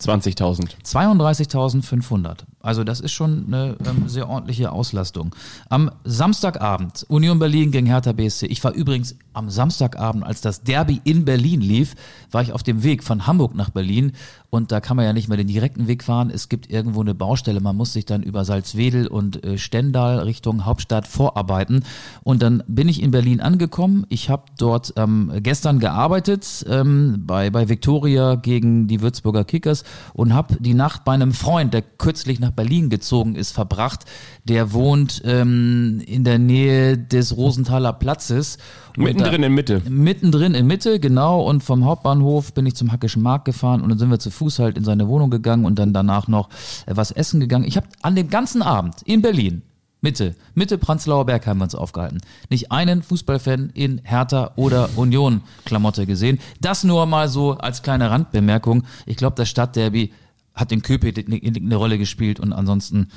[0.00, 0.76] 20.000.
[0.84, 2.38] 32.500.
[2.60, 5.34] Also das ist schon eine ähm, sehr ordentliche Auslastung.
[5.68, 8.46] Am Samstagabend Union Berlin gegen Hertha BSC.
[8.46, 11.94] Ich war übrigens am Samstagabend, als das Derby in Berlin lief,
[12.30, 14.12] war ich auf dem Weg von Hamburg nach Berlin
[14.50, 16.30] und da kann man ja nicht mehr den direkten Weg fahren.
[16.30, 17.60] Es gibt irgendwo eine Baustelle.
[17.60, 21.84] Man muss sich dann über Salzwedel und äh, Stendal Richtung Hauptstadt vorarbeiten.
[22.24, 24.04] Und dann bin ich in Berlin angekommen.
[24.08, 29.84] Ich habe dort ähm, gestern gearbeitet ähm, bei, bei Victoria gegen die Würzburger Kickers
[30.14, 34.04] und habe die Nacht bei einem Freund, der kürzlich nach Berlin gezogen ist, verbracht.
[34.44, 38.58] Der wohnt ähm, in der Nähe des Rosenthaler Platzes.
[39.04, 39.82] Mittendrin da- in Mitte.
[39.88, 41.42] Mittendrin in Mitte, genau.
[41.42, 44.58] Und vom Hauptbahnhof bin ich zum Hackischen Markt gefahren und dann sind wir zu Fuß
[44.58, 46.48] halt in seine Wohnung gegangen und dann danach noch
[46.86, 47.64] äh, was essen gegangen.
[47.64, 49.62] Ich habe an dem ganzen Abend in Berlin,
[50.02, 55.42] Mitte, Mitte Prenzlauer Berg haben wir uns aufgehalten, nicht einen Fußballfan in Hertha oder Union
[55.66, 56.38] Klamotte gesehen.
[56.60, 58.84] Das nur mal so als kleine Randbemerkung.
[59.04, 60.12] Ich glaube, das Stadtderby
[60.54, 63.08] hat in Köpenick eine, eine Rolle gespielt und ansonsten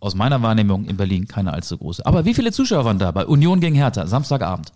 [0.00, 2.04] aus meiner Wahrnehmung in Berlin keine allzu große.
[2.06, 4.72] Aber wie viele Zuschauer waren da bei Union gegen Hertha, Samstagabend?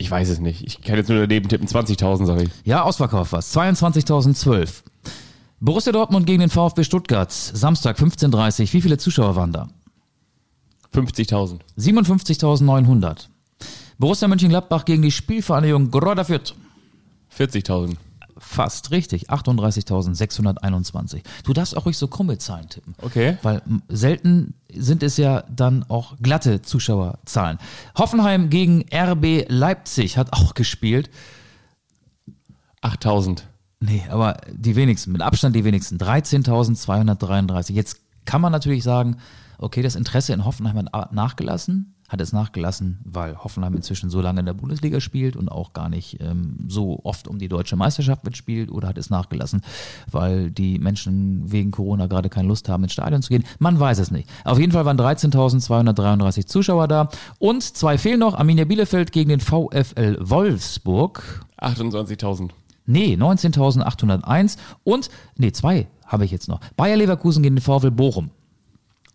[0.00, 0.66] Ich weiß es nicht.
[0.66, 1.68] Ich kann jetzt nur daneben tippen.
[1.68, 2.48] 20.000, sag ich.
[2.64, 3.54] Ja, Ausverkauf war's.
[3.54, 4.82] 22.012.
[5.60, 7.30] Borussia Dortmund gegen den VfB Stuttgart.
[7.30, 9.68] Samstag 15.30 Wie viele Zuschauer waren da?
[10.94, 11.60] 50.000.
[11.78, 13.26] 57.900.
[13.98, 16.54] Borussia Mönchengladbach gegen die Spielvereinigung Grodda Fürth.
[17.36, 17.96] 40.000.
[18.52, 19.30] Fast richtig.
[19.30, 21.22] 38.621.
[21.44, 22.96] Du darfst auch ruhig so krumme Zahlen tippen.
[23.00, 23.38] Okay.
[23.42, 27.58] Weil selten sind es ja dann auch glatte Zuschauerzahlen.
[27.96, 31.10] Hoffenheim gegen RB Leipzig hat auch gespielt.
[32.82, 33.42] 8.000.
[33.78, 35.98] Nee, aber die wenigsten, mit Abstand die wenigsten.
[35.98, 37.74] 13.233.
[37.74, 39.18] Jetzt kann man natürlich sagen,
[39.58, 41.94] okay, das Interesse in Hoffenheim hat nachgelassen.
[42.10, 45.88] Hat es nachgelassen, weil Hoffenheim inzwischen so lange in der Bundesliga spielt und auch gar
[45.88, 49.62] nicht ähm, so oft um die deutsche Meisterschaft mitspielt oder hat es nachgelassen,
[50.10, 53.44] weil die Menschen wegen Corona gerade keine Lust haben, ins Stadion zu gehen.
[53.60, 54.28] Man weiß es nicht.
[54.42, 58.34] Auf jeden Fall waren 13.233 Zuschauer da und zwei fehlen noch.
[58.34, 61.46] Arminia Bielefeld gegen den VfL Wolfsburg.
[61.60, 62.50] 28.000.
[62.86, 66.58] Nee, 19.801 und, nee, zwei habe ich jetzt noch.
[66.76, 68.30] Bayer Leverkusen gegen den VfL Bochum.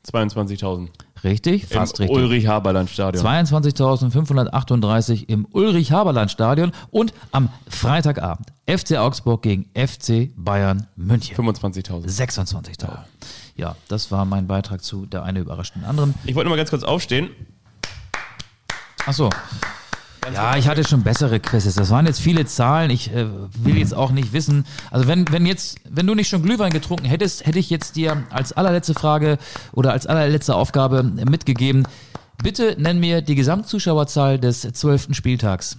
[0.08, 0.88] 22.000.
[1.24, 1.68] Richtig?
[1.68, 2.24] Fast Im richtig.
[2.24, 3.26] Ulrich-Haberland-Stadion.
[3.26, 11.36] 22.538 im Ulrich-Haberland-Stadion und am Freitagabend FC Augsburg gegen FC Bayern München.
[11.36, 12.08] 25.000.
[12.08, 12.98] 26.000.
[13.56, 16.14] Ja, das war mein Beitrag zu der eine überrascht den anderen.
[16.26, 17.30] Ich wollte noch mal ganz kurz aufstehen.
[19.06, 19.30] Ach so.
[20.34, 21.76] Ja, ich hatte schon bessere Quizzes.
[21.76, 22.90] Das waren jetzt viele Zahlen.
[22.90, 23.28] Ich äh,
[23.60, 24.66] will jetzt auch nicht wissen.
[24.92, 28.24] Also wenn, wenn jetzt, wenn du nicht schon Glühwein getrunken hättest, hätte ich jetzt dir
[28.32, 29.38] als allerletzte Frage
[29.72, 31.88] oder als allerletzte Aufgabe mitgegeben.
[32.44, 35.78] Bitte nenn mir die Gesamtzuschauerzahl des zwölften Spieltags.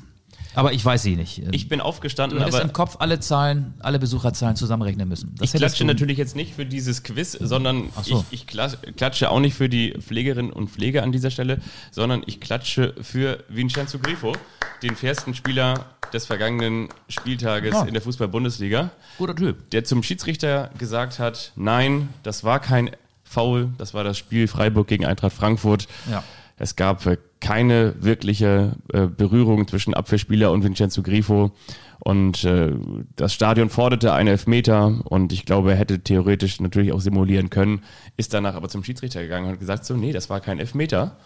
[0.56, 1.42] Aber ich weiß sie nicht.
[1.52, 5.34] Ich bin aufgestanden, du aber im Kopf alle Zahlen, alle Besucherzahlen zusammenrechnen müssen.
[5.38, 8.24] Das ich klatsche du- natürlich jetzt nicht für dieses Quiz, sondern Ach so.
[8.30, 11.60] ich, ich klatsche auch nicht für die Pflegerinnen und Pfleger an dieser Stelle,
[11.92, 14.32] sondern ich klatsche für Vincenzo Grifo,
[14.82, 17.84] den fairsten Spieler des vergangenen Spieltages Ah.
[17.84, 19.70] in der Fußball-Bundesliga, Guter Typ.
[19.70, 22.90] der zum Schiedsrichter gesagt hat, nein, das war kein
[23.24, 25.86] Foul, das war das Spiel Freiburg gegen Eintracht Frankfurt.
[26.10, 26.22] Ja.
[26.56, 31.52] Es gab äh, keine wirkliche äh, Berührung zwischen Abwehrspieler und Vincenzo Grifo.
[31.98, 32.72] Und äh,
[33.16, 37.82] das Stadion forderte einen Elfmeter und ich glaube, er hätte theoretisch natürlich auch simulieren können,
[38.16, 41.16] ist danach aber zum Schiedsrichter gegangen und hat gesagt, so, nee, das war kein Elfmeter.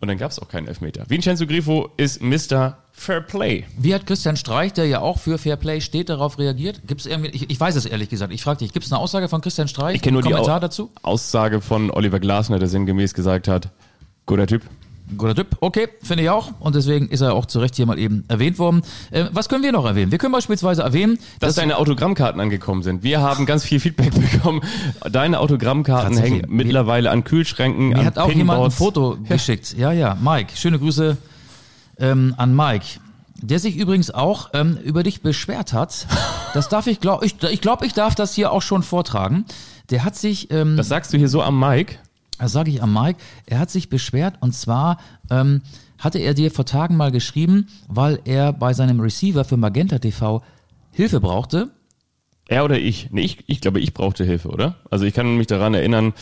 [0.00, 1.04] Und dann gab es auch keinen Elfmeter.
[1.08, 2.78] Vincenzo Grifo ist Mr.
[2.92, 3.64] Fair Play.
[3.76, 6.82] Wie hat Christian Streich, der ja auch für Fairplay steht, darauf reagiert?
[6.86, 9.28] Gibt's irgendwie, ich, ich weiß es ehrlich gesagt, ich frage dich, gibt es eine Aussage
[9.28, 9.96] von Christian Streich?
[9.96, 10.92] Ich kenne nur die Au dazu?
[11.02, 13.70] Aussage von Oliver Glasner, der sinngemäß gesagt hat,
[14.28, 14.62] guter Typ.
[15.16, 15.56] Guter Typ.
[15.60, 16.52] Okay, finde ich auch.
[16.60, 18.82] Und deswegen ist er auch zu Recht hier mal eben erwähnt worden.
[19.10, 20.12] Äh, was können wir noch erwähnen?
[20.12, 23.02] Wir können beispielsweise erwähnen, dass deine Autogrammkarten angekommen sind.
[23.02, 24.60] Wir haben ganz viel Feedback bekommen.
[25.10, 28.70] Deine Autogrammkarten hängen mittlerweile an Kühlschränken, Mir an hat auch jemand ein.
[28.70, 29.74] Foto geschickt.
[29.78, 30.54] Ja, ja, Mike.
[30.56, 31.16] Schöne Grüße
[31.98, 33.00] ähm, an Mike.
[33.40, 36.06] Der sich übrigens auch ähm, über dich beschwert hat.
[36.54, 39.44] Das darf ich, glaube ich, ich glaube, ich darf das hier auch schon vortragen.
[39.90, 41.98] Der hat sich, ähm, Das sagst du hier so am Mic.
[42.38, 44.98] Das sage ich am Mike, er hat sich beschwert und zwar
[45.30, 45.62] ähm,
[45.98, 50.42] hatte er dir vor Tagen mal geschrieben, weil er bei seinem Receiver für Magenta TV
[50.92, 51.70] Hilfe brauchte.
[52.48, 53.08] Er oder ich?
[53.10, 54.76] Nee, ich, ich glaube, ich brauchte Hilfe, oder?
[54.90, 56.14] Also ich kann mich daran erinnern,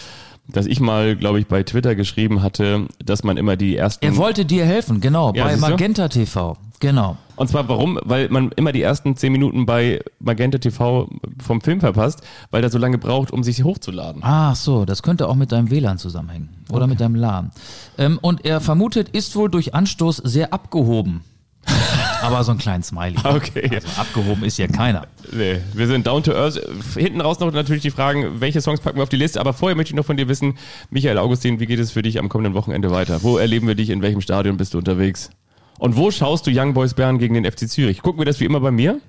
[0.49, 4.05] dass ich mal, glaube ich, bei Twitter geschrieben hatte, dass man immer die ersten...
[4.05, 5.57] Er wollte dir helfen, genau, Ja, bei?
[5.57, 6.57] Magenta TV.
[6.81, 7.17] Genau.
[7.37, 7.99] Und zwar warum?
[8.03, 11.09] Weil man immer die ersten zehn Minuten bei Magenta TV
[11.43, 14.23] vom Film verpasst, weil der so lange braucht, um sich hochzuladen.
[14.25, 16.49] Ach so, das könnte auch mit deinem WLAN zusammenhängen.
[16.71, 17.53] Oder mit deinem LAN.
[17.99, 21.23] Ähm, und er vermutet, ist wohl durch Anstoß sehr abgehoben.
[22.23, 23.17] Aber so ein kleinen Smiley.
[23.25, 23.71] Okay.
[23.73, 25.07] Also abgehoben ist ja keiner.
[25.33, 26.61] Nee, wir sind down to earth.
[26.95, 29.41] Hinten raus noch natürlich die Fragen, welche Songs packen wir auf die Liste.
[29.41, 30.55] Aber vorher möchte ich noch von dir wissen,
[30.91, 33.23] Michael Augustin, wie geht es für dich am kommenden Wochenende weiter?
[33.23, 33.91] Wo erleben wir dich?
[33.91, 35.31] In welchem Stadion bist du unterwegs?
[35.79, 38.03] Und wo schaust du Young Boys Bern gegen den FC Zürich?
[38.03, 39.01] Gucken wir das wie immer bei mir?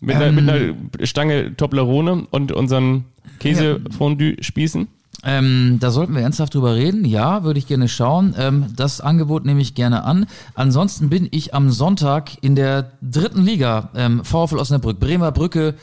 [0.00, 3.04] Mit, einer, mit einer Stange Toblerone und unseren
[3.38, 4.88] Käsefondue-Spießen?
[5.24, 7.04] Ähm, da sollten wir ernsthaft drüber reden.
[7.04, 8.34] Ja, würde ich gerne schauen.
[8.36, 10.26] Ähm, das Angebot nehme ich gerne an.
[10.54, 15.74] Ansonsten bin ich am Sonntag in der dritten Liga, ähm, VfL Osnabrück, Bremer Brücke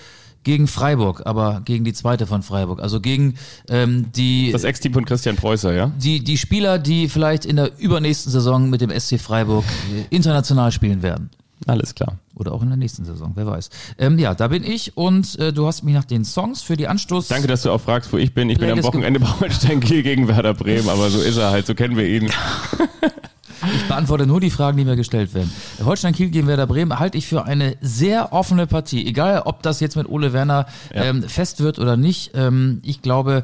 [0.44, 2.82] gegen Freiburg, aber gegen die zweite von Freiburg.
[2.82, 3.36] Also gegen
[3.70, 5.92] ähm, die, Das Ex-Team von Christian Preußer, ja?
[5.98, 10.72] die, die Spieler, die vielleicht in der übernächsten Saison mit dem SC Freiburg äh, international
[10.72, 11.30] spielen werden.
[11.68, 12.18] Alles klar.
[12.36, 13.70] Oder auch in der nächsten Saison, wer weiß.
[13.98, 16.88] Ähm, ja, da bin ich und äh, du hast mich nach den Songs für die
[16.88, 17.28] Anstoß.
[17.28, 18.50] Danke, dass du auch fragst, wo ich bin.
[18.50, 21.52] Ich bin am Playlist Wochenende bei Holstein Kiel gegen Werder Bremen, aber so ist er
[21.52, 22.32] halt, so kennen wir ihn.
[23.76, 25.51] Ich beantworte nur die Fragen, die mir gestellt werden.
[25.84, 29.05] Holstein Kiel gegen Werder Bremen halte ich für eine sehr offene Partie.
[29.05, 31.03] Egal, ob das jetzt mit Ole Werner Ja.
[31.05, 32.32] ähm, fest wird oder nicht.
[32.36, 33.43] Ähm, ich glaube,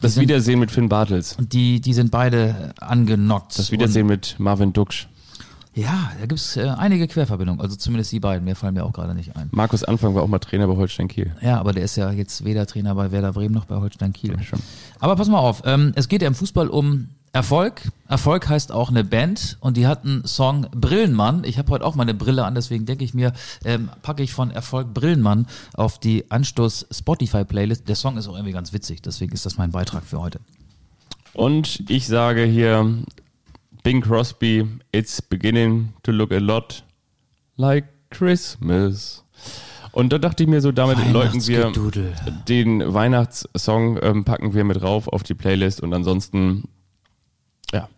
[0.00, 1.36] Das sind, Wiedersehen mit Finn Bartels.
[1.38, 3.58] die, die sind beide angenockt.
[3.58, 5.06] Das Wiedersehen mit Marvin Duksch.
[5.74, 7.60] Ja, da gibt's äh, einige Querverbindungen.
[7.62, 8.44] Also zumindest die beiden.
[8.44, 9.48] Mehr fallen mir auch gerade nicht ein.
[9.52, 11.34] Markus Anfang war auch mal Trainer bei Holstein Kiel.
[11.40, 14.36] Ja, aber der ist ja jetzt weder Trainer bei Werder Bremen noch bei Holstein Kiel.
[14.42, 14.58] schon.
[15.00, 17.90] Aber pass mal auf, ähm, es geht ja im Fußball um Erfolg.
[18.08, 21.44] Erfolg heißt auch eine Band und die hat einen Song Brillenmann.
[21.44, 23.32] Ich habe heute auch meine Brille an, deswegen denke ich mir,
[23.64, 27.88] ähm, packe ich von Erfolg Brillenmann auf die Anstoß Spotify Playlist.
[27.88, 30.40] Der Song ist auch irgendwie ganz witzig, deswegen ist das mein Beitrag für heute.
[31.32, 32.98] Und ich sage hier,
[33.82, 36.84] Bing Crosby, it's beginning to look a lot
[37.56, 39.24] like Christmas.
[39.92, 41.72] Und da dachte ich mir so, damit läuten wir
[42.48, 46.64] den Weihnachtssong, ähm, packen wir mit rauf auf die Playlist und ansonsten,
[47.72, 47.88] ja,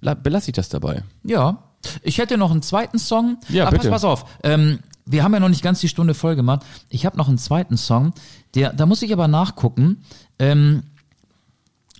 [0.00, 1.02] la- belasse ich das dabei.
[1.24, 1.58] Ja,
[2.02, 3.38] ich hätte noch einen zweiten Song.
[3.48, 3.88] Ja, Ah, bitte.
[3.90, 4.24] Pass, pass auf.
[4.42, 6.62] Ähm, wir haben ja noch nicht ganz die Stunde voll gemacht.
[6.88, 8.12] Ich habe noch einen zweiten Song.
[8.54, 10.02] Der, da muss ich aber nachgucken.
[10.38, 10.82] Ähm,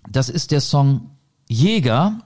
[0.09, 1.09] das ist der Song
[1.47, 2.19] Jäger.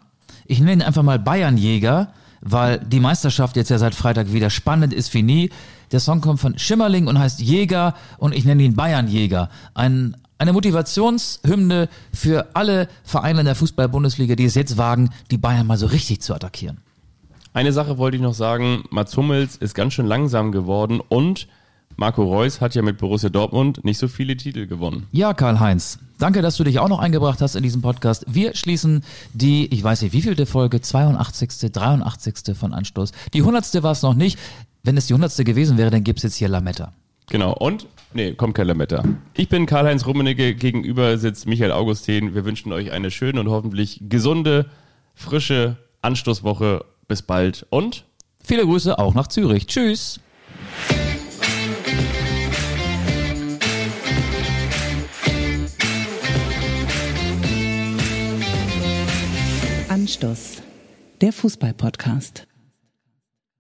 [0.46, 4.50] Ich nenne ihn einfach mal Bayern Jäger, weil die Meisterschaft jetzt ja seit Freitag wieder
[4.50, 5.50] spannend ist wie nie.
[5.92, 9.50] Der Song kommt von Schimmerling und heißt Jäger und ich nenne ihn Bayern Jäger.
[9.74, 15.68] Ein, eine Motivationshymne für alle Vereine in der Fußball-Bundesliga, die es jetzt wagen, die Bayern
[15.68, 16.78] mal so richtig zu attackieren.
[17.54, 21.48] Eine Sache wollte ich noch sagen, Mats Hummels ist ganz schön langsam geworden und
[21.96, 25.08] Marco Reus hat ja mit Borussia Dortmund nicht so viele Titel gewonnen.
[25.14, 28.26] Ja, Karl-Heinz, Danke, dass du dich auch noch eingebracht hast in diesem Podcast.
[28.28, 32.56] Wir schließen die, ich weiß nicht, wievielte Folge, 82., 83.
[32.58, 33.12] von Anstoß.
[33.34, 33.84] Die 100.
[33.84, 34.40] war es noch nicht.
[34.84, 35.46] Wenn es die 100.
[35.46, 36.94] gewesen wäre, dann gibt's jetzt hier Lametta.
[37.30, 37.54] Genau.
[37.54, 39.04] Und, nee, kommt kein Lametta.
[39.34, 42.36] Ich bin Karl-Heinz Rummenigge, gegenüber sitzt Michael Augustin.
[42.36, 44.70] Wir wünschen euch eine schöne und hoffentlich gesunde,
[45.14, 46.86] frische Anstoßwoche.
[47.08, 48.04] Bis bald und
[48.48, 49.66] Viele Grüße auch nach Zürich.
[49.66, 50.20] Tschüss.
[59.90, 60.62] Anstoß.
[61.22, 62.46] Der Fußball-Podcast.